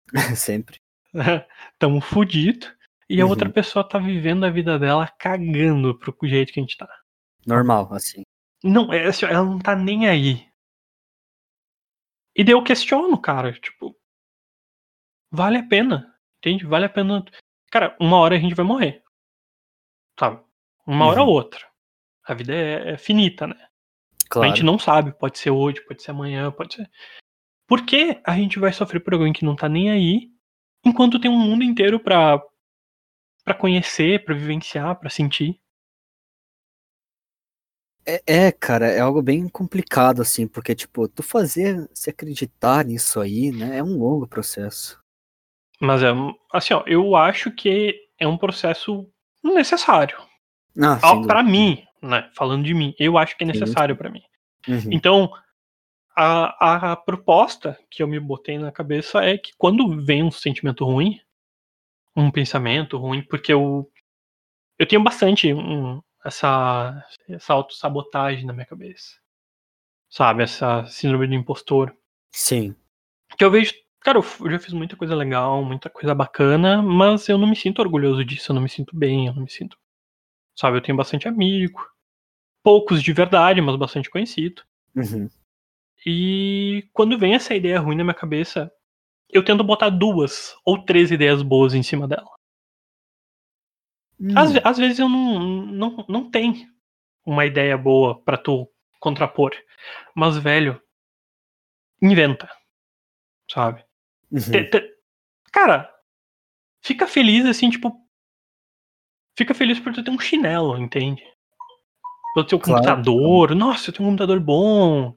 Sempre. 0.36 0.76
Tamo 1.78 2.00
fudido, 2.00 2.66
e 3.08 3.20
a 3.20 3.24
Uhum. 3.24 3.30
outra 3.30 3.50
pessoa 3.50 3.86
tá 3.88 3.98
vivendo 3.98 4.44
a 4.44 4.50
vida 4.50 4.78
dela 4.78 5.08
cagando 5.18 5.98
pro 5.98 6.14
jeito 6.22 6.52
que 6.52 6.60
a 6.60 6.62
gente 6.62 6.76
tá. 6.76 6.88
Normal, 7.46 7.92
assim. 7.92 8.22
Não, 8.62 8.92
é 8.92 9.06
assim, 9.06 9.26
ela 9.26 9.44
não 9.44 9.58
tá 9.58 9.74
nem 9.74 10.08
aí. 10.08 10.46
E 12.34 12.42
daí 12.42 12.54
eu 12.54 12.62
questiono, 12.64 13.20
cara, 13.20 13.52
tipo, 13.52 13.96
vale 15.30 15.58
a 15.58 15.62
pena, 15.66 16.14
entende? 16.38 16.64
Vale 16.66 16.86
a 16.86 16.88
pena. 16.88 17.24
Cara, 17.70 17.96
uma 18.00 18.16
hora 18.18 18.36
a 18.36 18.38
gente 18.38 18.54
vai 18.54 18.64
morrer. 18.64 19.02
Sabe? 20.18 20.42
Uma 20.86 21.06
hora 21.06 21.20
Uhum. 21.22 21.28
ou 21.28 21.34
outra. 21.34 21.66
A 22.24 22.34
vida 22.34 22.54
é, 22.54 22.92
é 22.92 22.98
finita, 22.98 23.46
né? 23.46 23.56
A 23.58 23.68
Claro. 24.28 24.48
gente 24.48 24.62
não 24.62 24.78
sabe, 24.78 25.12
pode 25.12 25.38
ser 25.38 25.50
hoje, 25.50 25.84
pode 25.86 26.02
ser 26.02 26.10
amanhã, 26.10 26.50
pode 26.50 26.74
ser. 26.74 26.90
Por 27.66 27.84
que 27.84 28.20
a 28.24 28.34
gente 28.34 28.58
vai 28.58 28.72
sofrer 28.72 29.00
por 29.00 29.12
alguém 29.14 29.32
que 29.32 29.44
não 29.44 29.54
tá 29.56 29.68
nem 29.68 29.90
aí, 29.90 30.30
enquanto 30.84 31.20
tem 31.20 31.30
um 31.30 31.38
mundo 31.38 31.62
inteiro 31.62 32.00
pra, 32.00 32.42
pra 33.44 33.54
conhecer, 33.54 34.24
pra 34.24 34.34
vivenciar, 34.34 34.98
pra 34.98 35.10
sentir? 35.10 35.61
É, 38.04 38.22
é, 38.26 38.52
cara, 38.52 38.86
é 38.86 39.00
algo 39.00 39.22
bem 39.22 39.48
complicado, 39.48 40.20
assim, 40.20 40.46
porque, 40.46 40.74
tipo, 40.74 41.06
tu 41.08 41.22
fazer 41.22 41.88
se 41.94 42.10
acreditar 42.10 42.84
nisso 42.84 43.20
aí, 43.20 43.52
né, 43.52 43.78
é 43.78 43.82
um 43.82 43.96
longo 43.98 44.26
processo. 44.26 45.00
Mas 45.80 46.02
é, 46.02 46.10
assim, 46.52 46.74
ó, 46.74 46.82
eu 46.86 47.16
acho 47.16 47.50
que 47.50 47.94
é 48.18 48.26
um 48.26 48.36
processo 48.36 49.08
necessário. 49.42 50.16
Ah, 50.80 50.94
dúvida. 51.14 51.42
mim, 51.42 51.84
né? 52.00 52.30
Falando 52.34 52.64
de 52.64 52.72
mim, 52.72 52.94
eu 52.98 53.18
acho 53.18 53.36
que 53.36 53.44
é 53.44 53.46
necessário 53.46 53.96
pra 53.96 54.10
mim. 54.10 54.22
Uhum. 54.66 54.88
Então, 54.90 55.30
a, 56.16 56.92
a 56.92 56.96
proposta 56.96 57.78
que 57.90 58.02
eu 58.02 58.08
me 58.08 58.18
botei 58.20 58.58
na 58.58 58.70
cabeça 58.70 59.24
é 59.24 59.36
que 59.36 59.52
quando 59.58 60.04
vem 60.04 60.22
um 60.22 60.30
sentimento 60.30 60.84
ruim, 60.84 61.20
um 62.16 62.30
pensamento 62.30 62.96
ruim, 62.96 63.22
porque 63.22 63.52
eu 63.52 63.90
eu 64.78 64.86
tenho 64.86 65.02
bastante 65.02 65.52
um, 65.52 66.00
essa 66.24 67.04
essa 67.28 67.52
autossabotagem 67.52 68.44
na 68.44 68.52
minha 68.52 68.66
cabeça. 68.66 69.16
Sabe, 70.08 70.42
essa 70.42 70.84
síndrome 70.86 71.26
do 71.26 71.34
impostor. 71.34 71.96
Sim. 72.30 72.74
Que 73.36 73.44
eu 73.44 73.50
vejo, 73.50 73.72
cara, 74.00 74.18
eu 74.18 74.50
já 74.50 74.58
fiz 74.58 74.74
muita 74.74 74.96
coisa 74.96 75.14
legal, 75.14 75.64
muita 75.64 75.88
coisa 75.88 76.14
bacana, 76.14 76.82
mas 76.82 77.28
eu 77.28 77.38
não 77.38 77.48
me 77.48 77.56
sinto 77.56 77.80
orgulhoso 77.80 78.24
disso, 78.24 78.52
eu 78.52 78.54
não 78.54 78.62
me 78.62 78.68
sinto 78.68 78.94
bem, 78.94 79.26
eu 79.26 79.34
não 79.34 79.42
me 79.42 79.50
sinto. 79.50 79.78
Sabe, 80.54 80.76
eu 80.76 80.82
tenho 80.82 80.98
bastante 80.98 81.26
amigo, 81.26 81.80
poucos 82.62 83.02
de 83.02 83.12
verdade, 83.12 83.60
mas 83.62 83.76
bastante 83.76 84.10
conhecido. 84.10 84.62
Uhum. 84.94 85.30
E 86.04 86.88
quando 86.92 87.18
vem 87.18 87.34
essa 87.34 87.54
ideia 87.54 87.80
ruim 87.80 87.96
na 87.96 88.04
minha 88.04 88.14
cabeça, 88.14 88.70
eu 89.30 89.44
tento 89.44 89.64
botar 89.64 89.88
duas 89.88 90.54
ou 90.64 90.84
três 90.84 91.10
ideias 91.10 91.42
boas 91.42 91.72
em 91.74 91.82
cima 91.82 92.06
dela. 92.06 92.28
Hum, 94.22 94.38
Às, 94.38 94.54
às 94.64 94.78
vezes 94.78 94.98
eu 95.00 95.08
não, 95.08 95.38
não, 95.66 96.06
não 96.08 96.30
tenho 96.30 96.54
uma 97.26 97.44
ideia 97.44 97.76
boa 97.76 98.22
pra 98.22 98.38
tu 98.38 98.70
contrapor. 99.00 99.50
Mas, 100.14 100.36
velho, 100.38 100.80
inventa. 102.00 102.48
Sabe? 103.50 103.84
uhum, 104.30 104.40
Te- 104.40 104.64
te- 104.64 104.92
Cara, 105.52 105.92
fica 106.80 107.06
feliz 107.06 107.44
assim, 107.46 107.68
tipo. 107.68 108.00
Fica 109.36 109.54
feliz 109.54 109.80
por 109.80 109.92
tu 109.92 110.04
ter 110.04 110.10
um 110.10 110.18
chinelo, 110.20 110.78
entende? 110.78 111.22
Pelo 112.34 112.46
teu 112.46 112.58
Claro. 112.58 112.80
computador. 112.80 113.54
Nossa, 113.54 113.90
eu 113.90 113.94
tenho 113.94 114.08
um 114.08 114.12
computador 114.12 114.40
bom. 114.40 115.16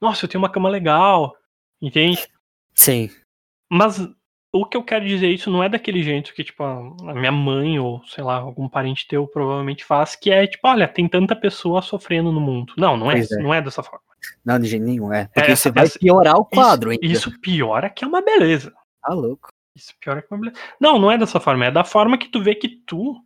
Nossa, 0.00 0.24
eu 0.24 0.28
tenho 0.28 0.42
uma 0.42 0.50
cama 0.50 0.68
legal. 0.68 1.34
Entende? 1.80 2.26
Sim. 2.74 3.08
Mas 3.70 3.98
o 4.54 4.66
que 4.66 4.76
eu 4.76 4.84
quero 4.84 5.06
dizer 5.06 5.28
isso 5.30 5.50
não 5.50 5.62
é 5.64 5.68
daquele 5.68 6.02
jeito 6.02 6.34
que, 6.34 6.44
tipo, 6.44 6.62
a 6.62 7.14
minha 7.14 7.32
mãe 7.32 7.78
ou, 7.78 8.04
sei 8.06 8.22
lá, 8.22 8.36
algum 8.36 8.68
parente 8.68 9.08
teu 9.08 9.26
provavelmente 9.26 9.82
faz, 9.84 10.14
que 10.14 10.30
é 10.30 10.46
tipo, 10.46 10.68
olha, 10.68 10.86
tem 10.86 11.08
tanta 11.08 11.34
pessoa 11.34 11.80
sofrendo 11.80 12.30
no 12.30 12.40
mundo. 12.40 12.74
Não, 12.76 12.96
não 12.96 13.10
é, 13.10 13.20
é. 13.20 13.36
não 13.42 13.54
é 13.54 13.62
dessa 13.62 13.82
forma. 13.82 14.04
Não, 14.44 14.58
de 14.58 14.66
jeito 14.68 14.84
nenhum, 14.84 15.12
é. 15.12 15.24
Porque 15.28 15.50
essa- 15.52 15.62
você 15.62 15.70
vai 15.70 15.84
essa- 15.84 15.98
piorar 15.98 16.36
o 16.36 16.44
quadro, 16.44 16.92
isso, 16.92 17.00
ainda. 17.02 17.12
isso 17.14 17.40
piora 17.40 17.88
que 17.88 18.04
é 18.04 18.06
uma 18.06 18.20
beleza. 18.20 18.74
Tá 19.02 19.14
louco. 19.14 19.48
Isso 19.74 19.94
piora 19.98 20.20
que 20.20 20.28
é 20.32 20.36
uma 20.36 20.40
beleza. 20.44 20.60
Não, 20.78 20.98
não 20.98 21.10
é 21.10 21.16
dessa 21.16 21.40
forma, 21.40 21.64
é 21.64 21.70
da 21.70 21.82
forma 21.82 22.18
que 22.18 22.28
tu 22.28 22.42
vê 22.42 22.54
que 22.54 22.68
tu, 22.68 23.16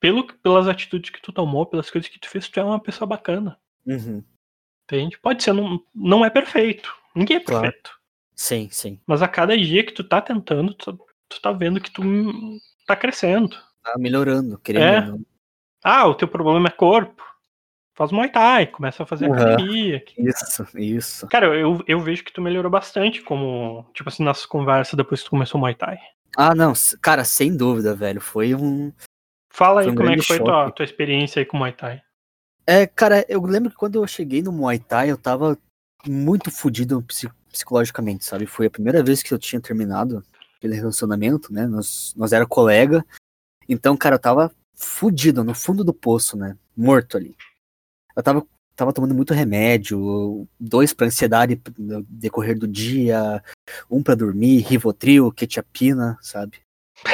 pelo, 0.00 0.24
pelas 0.38 0.68
atitudes 0.68 1.10
que 1.10 1.20
tu 1.20 1.32
tomou, 1.32 1.66
pelas 1.66 1.90
coisas 1.90 2.08
que 2.08 2.18
tu 2.18 2.28
fez, 2.28 2.48
tu 2.48 2.60
é 2.60 2.64
uma 2.64 2.80
pessoa 2.80 3.08
bacana. 3.08 3.58
Uhum. 3.84 4.22
Entende? 4.84 5.18
Pode 5.18 5.42
ser, 5.42 5.52
não, 5.52 5.80
não 5.94 6.24
é 6.24 6.30
perfeito. 6.30 6.94
Ninguém 7.14 7.38
é 7.38 7.40
Claro. 7.40 7.72
Sim, 8.34 8.68
sim. 8.70 8.98
Mas 9.06 9.22
a 9.22 9.28
cada 9.28 9.56
dia 9.56 9.84
que 9.84 9.92
tu 9.92 10.02
tá 10.04 10.20
tentando, 10.20 10.74
tu, 10.74 10.98
tu 11.28 11.40
tá 11.40 11.52
vendo 11.52 11.80
que 11.80 11.90
tu 11.90 12.02
tá 12.86 12.96
crescendo. 12.96 13.56
Tá 13.82 13.96
melhorando, 13.98 14.58
querendo 14.58 14.84
É. 14.84 15.32
Ah, 15.84 16.06
o 16.06 16.14
teu 16.14 16.28
problema 16.28 16.68
é 16.68 16.70
corpo. 16.70 17.22
Faz 17.94 18.10
Muay 18.10 18.30
Thai, 18.30 18.66
começa 18.68 19.02
a 19.02 19.06
fazer 19.06 19.26
Uhum. 19.26 19.32
academia. 19.32 20.02
Isso, 20.16 20.66
isso. 20.78 21.28
Cara, 21.28 21.54
eu, 21.54 21.82
eu 21.86 22.00
vejo 22.00 22.24
que 22.24 22.32
tu 22.32 22.40
melhorou 22.40 22.70
bastante, 22.70 23.20
como, 23.22 23.84
tipo 23.92 24.08
assim, 24.08 24.24
nas 24.24 24.46
conversas 24.46 24.94
depois 24.94 25.20
que 25.20 25.26
tu 25.26 25.30
começou 25.30 25.58
o 25.58 25.60
Muay 25.60 25.74
Thai. 25.74 25.98
Ah, 26.36 26.54
não, 26.54 26.72
cara, 27.02 27.24
sem 27.24 27.54
dúvida, 27.54 27.94
velho. 27.94 28.20
Foi 28.20 28.54
um. 28.54 28.90
Fala 29.50 29.80
aí 29.80 29.84
Foi 29.86 29.92
um 29.92 29.96
como 29.96 30.08
é 30.10 30.16
que 30.16 30.22
foi 30.22 30.38
tua, 30.38 30.70
tua 30.70 30.84
experiência 30.84 31.40
aí 31.40 31.44
com 31.44 31.56
o 31.56 31.60
Muay 31.60 31.72
Thai. 31.72 32.02
É, 32.66 32.86
cara, 32.86 33.26
eu 33.28 33.42
lembro 33.42 33.70
que 33.70 33.76
quando 33.76 33.96
eu 33.96 34.06
cheguei 34.06 34.40
no 34.42 34.52
Muay 34.52 34.78
Thai, 34.78 35.10
eu 35.10 35.18
tava 35.18 35.58
muito 36.06 36.50
fudido 36.50 37.02
psi- 37.02 37.28
psicologicamente, 37.52 38.24
sabe? 38.24 38.46
Foi 38.46 38.66
a 38.66 38.70
primeira 38.70 39.02
vez 39.02 39.22
que 39.22 39.32
eu 39.32 39.38
tinha 39.38 39.60
terminado 39.60 40.24
aquele 40.56 40.74
relacionamento, 40.74 41.52
né? 41.52 41.66
Nós, 41.66 42.14
nós 42.16 42.32
era 42.32 42.46
colega. 42.46 43.04
Então, 43.68 43.96
cara, 43.96 44.16
eu 44.16 44.18
tava 44.18 44.50
fudido, 44.74 45.44
no 45.44 45.54
fundo 45.54 45.84
do 45.84 45.92
poço, 45.92 46.36
né? 46.36 46.56
Morto 46.76 47.16
ali. 47.16 47.36
Eu 48.16 48.22
tava, 48.22 48.46
tava 48.74 48.92
tomando 48.92 49.14
muito 49.14 49.34
remédio, 49.34 50.48
dois 50.58 50.92
pra 50.92 51.06
ansiedade 51.06 51.60
no 51.78 52.02
decorrer 52.08 52.58
do 52.58 52.66
dia, 52.66 53.42
um 53.90 54.02
pra 54.02 54.14
dormir, 54.14 54.60
Rivotril, 54.62 55.32
Quetiapina, 55.32 56.18
sabe? 56.20 56.58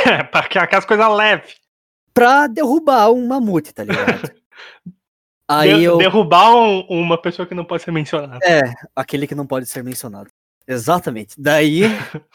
É, 0.07 0.23
pra 0.25 0.49
que 0.49 0.59
aquelas 0.59 0.85
coisas 0.85 1.09
leves. 1.17 1.57
Pra 2.15 2.47
derrubar 2.47 3.11
um 3.11 3.27
mamute, 3.27 3.73
tá 3.73 3.85
ligado? 3.85 4.33
Aí 5.49 5.75
De- 5.75 5.85
eu. 5.85 5.97
Derrubar 5.97 6.55
um- 6.55 6.81
uma 6.89 7.21
pessoa 7.21 7.47
que 7.49 7.55
não 7.55 7.65
pode 7.65 7.83
ser 7.83 7.91
mencionada. 7.91 8.39
É, 8.45 8.61
aquele 8.95 9.27
que 9.27 9.35
não 9.35 9.47
pode 9.47 9.67
ser 9.67 9.83
mencionado. 9.83 10.31
Exatamente. 10.67 11.41
Daí. 11.41 11.81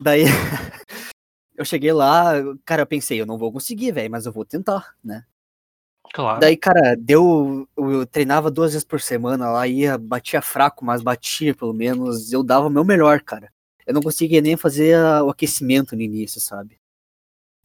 daí. 0.00 0.24
eu 1.56 1.64
cheguei 1.64 1.92
lá, 1.92 2.32
cara, 2.64 2.82
eu 2.82 2.86
pensei, 2.86 3.20
eu 3.20 3.26
não 3.26 3.38
vou 3.38 3.52
conseguir, 3.52 3.92
velho, 3.92 4.10
mas 4.10 4.26
eu 4.26 4.32
vou 4.32 4.44
tentar, 4.44 4.94
né? 5.02 5.24
Claro. 6.12 6.40
Daí, 6.40 6.56
cara, 6.56 6.96
deu. 6.96 7.68
Eu, 7.76 8.04
treinava 8.06 8.50
duas 8.50 8.72
vezes 8.72 8.84
por 8.84 9.00
semana 9.00 9.50
lá, 9.50 9.66
ia, 9.66 9.96
batia 9.96 10.42
fraco, 10.42 10.84
mas 10.84 11.02
batia 11.02 11.54
pelo 11.54 11.72
menos. 11.72 12.32
Eu 12.32 12.42
dava 12.42 12.66
o 12.66 12.70
meu 12.70 12.84
melhor, 12.84 13.20
cara. 13.20 13.52
Eu 13.86 13.94
não 13.94 14.02
conseguia 14.02 14.40
nem 14.40 14.56
fazer 14.56 14.96
o 15.22 15.30
aquecimento 15.30 15.94
no 15.94 16.02
início, 16.02 16.40
sabe? 16.40 16.78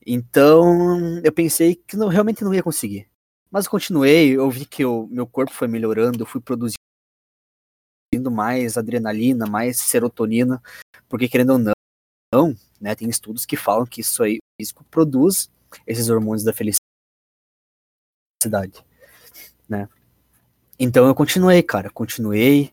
Então, 0.06 1.20
eu 1.24 1.32
pensei 1.32 1.76
que 1.76 1.96
não, 1.98 2.08
realmente 2.08 2.44
não 2.44 2.54
ia 2.54 2.64
conseguir. 2.64 3.08
Mas 3.52 3.68
continuei, 3.68 4.36
eu 4.38 4.50
vi 4.50 4.66
que 4.66 4.86
o 4.86 5.08
meu 5.08 5.26
corpo 5.26 5.52
foi 5.52 5.68
melhorando, 5.68 6.22
eu 6.22 6.26
fui 6.26 6.40
produzindo 6.40 6.78
mais 8.32 8.78
adrenalina, 8.78 9.46
mais 9.48 9.80
serotonina, 9.80 10.62
porque 11.08 11.28
querendo 11.28 11.54
ou 11.54 11.60
não, 11.60 11.74
né, 12.80 12.94
tem 12.96 13.10
estudos 13.10 13.46
que 13.46 13.58
falam 13.58 13.86
que 13.86 14.02
isso 14.02 14.22
aí, 14.22 14.38
o 14.38 14.62
físico 14.62 14.84
produz 14.86 15.50
esses 15.86 16.10
hormônios 16.10 16.44
da 16.44 16.54
felicidade, 16.54 16.80
né? 19.68 19.90
Então 20.80 21.08
eu 21.08 21.16
continuei, 21.16 21.64
cara, 21.64 21.90
continuei, 21.90 22.72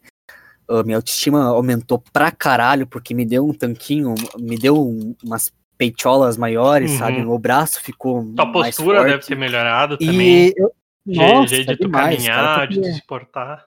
minha 0.85 0.99
autoestima 0.99 1.45
aumentou 1.45 1.99
pra 2.13 2.31
caralho, 2.31 2.87
porque 2.87 3.15
me 3.15 3.25
deu 3.25 3.47
um 3.49 3.55
tanquinho, 3.55 4.15
me 4.39 4.59
deu 4.59 4.77
um- 4.81 5.15
umas 5.25 5.53
peitolas 5.77 6.37
maiores, 6.37 6.93
Uhum. 6.93 6.99
sabe? 6.99 7.23
Meu 7.23 7.39
braço 7.39 7.81
ficou 7.81 8.25
Tua 8.35 8.51
postura 8.53 8.99
forte. 9.01 9.11
deve 9.13 9.27
ter 9.27 9.37
melhorado 9.37 9.99
também. 9.99 10.49
E 10.49 10.55
eu, 10.57 10.73
nossa, 11.07 11.49
jeito 11.49 11.69
de 11.69 11.77
tu 11.77 11.85
demais, 11.87 12.17
caminhar, 12.17 12.45
cara, 12.57 12.67
de 12.67 12.75
porque- 12.77 12.91
tu 12.91 12.95
se 12.95 13.07
portar. 13.07 13.67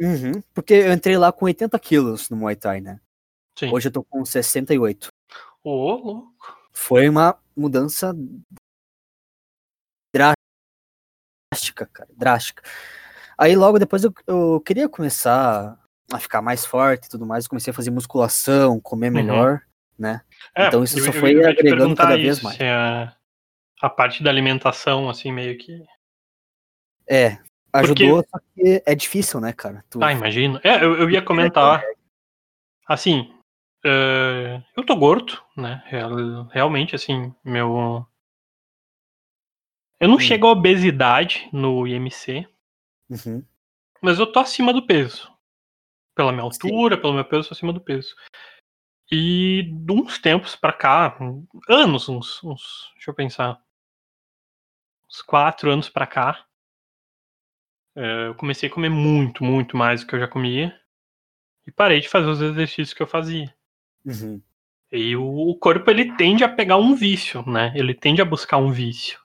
Uhum, 0.00 0.42
porque 0.54 0.72
eu 0.74 0.92
entrei 0.92 1.16
lá 1.18 1.30
com 1.30 1.44
80 1.44 1.78
quilos 1.78 2.30
no 2.30 2.36
Muay 2.38 2.56
Thai, 2.56 2.80
né? 2.80 3.00
Sim. 3.58 3.70
Hoje 3.72 3.88
eu 3.88 3.92
tô 3.92 4.02
com 4.02 4.24
68. 4.24 5.08
Ô, 5.62 5.94
louco. 5.96 6.56
Foi 6.72 7.06
uma 7.08 7.36
mudança 7.54 8.14
drástica, 11.52 11.86
cara, 11.92 12.08
drástica. 12.16 12.62
Aí 13.36 13.54
logo 13.56 13.78
depois 13.78 14.04
eu, 14.04 14.12
eu 14.26 14.60
queria 14.64 14.88
começar 14.88 15.78
a 16.12 16.18
ficar 16.18 16.42
mais 16.42 16.64
forte 16.64 17.06
e 17.06 17.08
tudo 17.10 17.26
mais, 17.26 17.44
eu 17.44 17.50
comecei 17.50 17.70
a 17.70 17.74
fazer 17.74 17.90
musculação, 17.90 18.80
comer 18.80 19.08
Uhum. 19.12 19.60
Né? 20.00 20.22
É, 20.56 20.66
Então 20.68 20.82
isso 20.82 20.98
eu- 20.98 21.04
só 21.04 21.12
foi 21.12 21.44
agregando 21.44 21.94
cada 21.94 22.16
vez 22.16 22.38
isso, 22.38 22.44
mais. 22.44 22.58
a, 22.60 23.14
a 23.82 23.90
parte 23.90 24.22
da 24.22 24.30
alimentação, 24.30 25.08
assim, 25.10 25.30
meio 25.30 25.58
que. 25.58 25.84
É, 27.08 27.36
Porque- 27.36 27.44
ajudou, 27.72 28.24
só 28.28 28.38
que 28.54 28.82
é 28.86 28.94
difícil, 28.94 29.40
né, 29.40 29.52
cara? 29.52 29.84
Tu- 29.90 30.02
Ah, 30.02 30.12
imagino. 30.12 30.58
É, 30.64 30.82
eu, 30.82 30.96
eu 30.96 31.10
ia 31.10 31.20
comentar. 31.22 31.82
Assim, 32.86 33.32
eh, 33.84 34.62
eu 34.76 34.84
tô 34.84 34.96
gordo, 34.96 35.40
né? 35.56 35.82
Real- 35.86 36.44
Realmente, 36.48 36.94
assim, 36.96 37.34
meu. 37.44 38.04
Eu 40.00 40.08
não 40.08 40.16
Hum. 40.16 40.20
chego 40.20 40.46
à 40.46 40.52
obesidade 40.52 41.48
no 41.52 41.86
IMC, 41.86 42.48
Uhum, 43.10 43.44
mas 44.00 44.18
eu 44.18 44.26
tô 44.32 44.38
acima 44.38 44.72
do 44.72 44.86
peso. 44.86 45.30
Pela 46.16 46.32
minha 46.32 46.42
Sim. 46.50 46.68
altura, 46.70 46.96
pelo 46.98 47.12
meu 47.12 47.24
peso, 47.24 47.42
eu 47.44 47.48
tô 47.48 47.54
acima 47.54 47.72
do 47.72 47.80
peso. 47.80 48.14
E 49.12 49.62
de 49.62 49.92
uns 49.92 50.18
tempos 50.18 50.56
pra 50.56 50.72
cá, 50.72 51.16
anos, 51.68 52.08
uns, 52.08 52.42
uns 52.42 52.90
deixa 52.94 53.10
eu 53.10 53.14
pensar, 53.14 53.60
uns 55.06 55.20
quatro 55.20 55.70
anos 55.70 55.90
pra 55.90 56.06
cá, 56.06 56.46
eh, 57.96 58.26
eu 58.28 58.34
comecei 58.34 58.68
a 58.68 58.72
comer 58.72 58.88
muito, 58.90 59.44
muito 59.44 59.76
mais 59.76 60.00
do 60.00 60.06
que 60.06 60.14
eu 60.14 60.20
já 60.20 60.28
comia. 60.28 60.74
E 61.66 61.72
parei 61.72 62.00
de 62.00 62.08
fazer 62.08 62.28
os 62.28 62.40
exercícios 62.42 62.94
que 62.94 63.02
eu 63.02 63.06
fazia. 63.06 63.54
uhum. 64.04 64.42
E 64.92 65.16
o, 65.16 65.24
o 65.50 65.56
corpo 65.58 65.90
ele 65.90 66.16
tende 66.16 66.44
a 66.44 66.48
pegar 66.48 66.76
um 66.76 66.94
vício, 66.94 67.44
né? 67.48 67.72
Ele 67.76 67.94
tende 67.94 68.22
a 68.22 68.24
buscar 68.24 68.56
um 68.58 68.70
vício. 68.72 69.20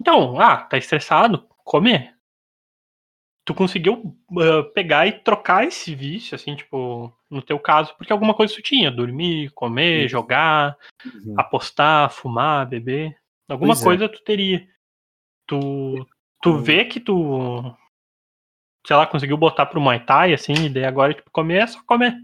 Então, 0.00 0.40
ah, 0.40 0.58
tá 0.58 0.78
estressado? 0.78 1.48
Comer. 1.64 2.11
Tu 3.44 3.54
conseguiu 3.54 4.16
ah, 4.38 4.62
pegar 4.74 5.06
e 5.06 5.12
trocar 5.12 5.66
esse 5.66 5.94
vício, 5.94 6.34
assim, 6.34 6.54
tipo, 6.54 7.12
no 7.28 7.42
teu 7.42 7.58
caso, 7.58 7.94
porque 7.96 8.12
alguma 8.12 8.34
coisa 8.34 8.54
tu 8.54 8.62
tinha, 8.62 8.90
dormir, 8.90 9.50
comer, 9.50 10.04
Isso. 10.04 10.12
jogar, 10.12 10.76
uhum. 11.04 11.34
apostar, 11.36 12.10
fumar, 12.10 12.68
beber. 12.68 13.16
Alguma 13.48 13.74
Pois 13.74 13.80
é. 13.80 13.84
coisa 13.84 14.08
tu 14.08 14.22
teria. 14.22 14.66
Tu, 15.46 16.06
tu 16.40 16.50
Hum. 16.50 16.62
vê 16.62 16.84
que 16.84 17.00
tu, 17.00 17.74
sei 18.86 18.94
lá, 18.96 19.06
conseguiu 19.06 19.36
botar 19.36 19.66
pro 19.66 19.80
Muay 19.80 19.98
Thai, 20.04 20.32
assim, 20.34 20.54
e 20.54 20.68
daí 20.68 20.84
agora, 20.84 21.12
tipo, 21.12 21.30
comer 21.30 21.62
é 21.62 21.66
só 21.66 21.82
comer. 21.84 22.14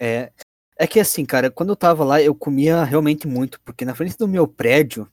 É, 0.00 0.32
é 0.78 0.86
que 0.86 0.98
assim, 0.98 1.26
cara, 1.26 1.50
quando 1.50 1.68
eu 1.70 1.76
tava 1.76 2.04
lá, 2.04 2.22
eu 2.22 2.34
comia 2.34 2.84
realmente 2.84 3.28
muito, 3.28 3.60
porque 3.60 3.84
na 3.84 3.94
frente 3.94 4.16
do 4.16 4.26
meu 4.26 4.48
prédio, 4.48 5.08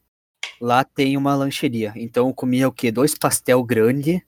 lá 0.60 0.84
tem 0.84 1.18
uma 1.18 1.36
lancheria. 1.36 1.92
Então 1.96 2.28
eu 2.28 2.34
comia 2.34 2.68
o 2.68 2.72
quê? 2.72 2.92
Dois 2.92 3.14
pastel 3.18 3.62
grande 3.64 4.26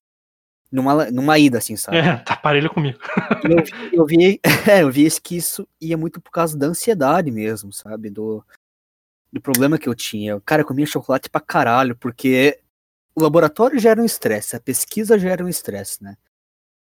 numa, 0.73 1.11
numa 1.11 1.37
ida, 1.37 1.59
assim, 1.59 1.75
sabe? 1.77 1.97
É, 1.97 2.17
tá 2.17 2.35
parelho 2.35 2.69
comigo. 2.73 2.97
Eu, 3.43 3.63
vi- 3.63 3.95
eu 3.95 4.05
vi, 4.05 4.41
é, 4.69 4.81
eu 4.81 4.91
vi 4.91 5.05
isso 5.05 5.21
que 5.21 5.35
isso 5.37 5.67
ia 5.79 5.95
muito 5.97 6.19
por 6.19 6.31
causa 6.31 6.57
da 6.57 6.65
ansiedade 6.67 7.29
mesmo, 7.29 7.71
sabe? 7.71 8.09
Do, 8.09 8.43
do 9.31 9.39
problema 9.39 9.77
que 9.77 9.87
eu 9.87 9.93
tinha. 9.93 10.41
Cara, 10.41 10.63
eu 10.63 10.65
comia 10.65 10.85
chocolate 10.85 11.29
pra 11.29 11.39
caralho, 11.39 11.95
porque 11.95 12.59
o 13.15 13.21
laboratório 13.21 13.79
gera 13.79 14.01
um 14.01 14.05
estresse, 14.05 14.55
a 14.55 14.59
pesquisa 14.59 15.19
gera 15.19 15.45
um 15.45 15.49
estresse, 15.49 16.03
né? 16.03 16.17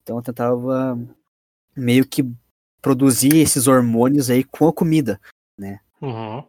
Então 0.02 0.16
eu 0.16 0.22
tentava 0.22 0.98
meio 1.76 2.06
que 2.06 2.24
produzir 2.80 3.36
esses 3.36 3.66
hormônios 3.66 4.30
aí 4.30 4.42
com 4.44 4.68
a 4.68 4.72
comida, 4.72 5.20
né? 5.58 5.80
Uhum. 6.00 6.42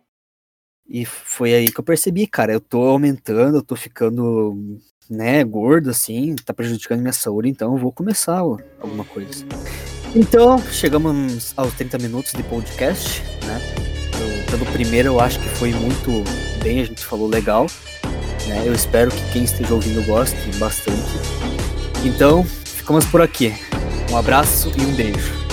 E 0.88 1.04
foi 1.04 1.54
aí 1.54 1.70
que 1.72 1.80
eu 1.80 1.84
percebi, 1.84 2.26
cara, 2.28 2.54
eu 2.54 2.62
tô 2.62 2.82
aumentando, 2.84 3.58
eu 3.58 3.64
tô 3.64 3.76
ficando, 3.76 4.80
né, 5.10 5.44
gordo 5.44 5.90
assim, 5.90 6.36
tá 6.46 6.54
prejudicando 6.54 7.02
minha 7.02 7.14
saúde, 7.14 7.50
então 7.50 7.74
eu 7.74 7.78
vou 7.78 7.92
começar 7.92 8.38
alguma 8.38 9.06
coisa. 9.06 9.46
Então, 10.16 10.58
chegamos 10.72 11.54
aos 11.56 11.74
30 11.74 11.98
minutos 12.00 12.34
de 12.34 12.44
podcast, 12.44 13.22
né? 13.46 13.60
Pelo 14.50 14.66
primeiro 14.68 15.10
eu 15.10 15.20
acho 15.20 15.40
que 15.40 15.50
foi 15.50 15.74
muito 15.74 16.24
bem, 16.64 16.80
a 16.80 16.86
gente 16.86 17.04
falou 17.04 17.28
legal, 17.28 17.68
né? 18.48 18.64
Eu 18.66 18.74
espero 18.74 19.12
que 19.12 19.32
quem 19.32 19.44
esteja 19.44 19.74
ouvindo 19.74 20.06
goste 20.06 20.38
bastante. 20.58 21.02
Então, 22.06 22.44
ficamos 22.44 23.06
por 23.06 23.22
aqui. 23.22 23.54
Um 24.12 24.18
abraço 24.18 24.72
e 24.78 24.82
um 24.82 24.96
beijo. 24.96 25.47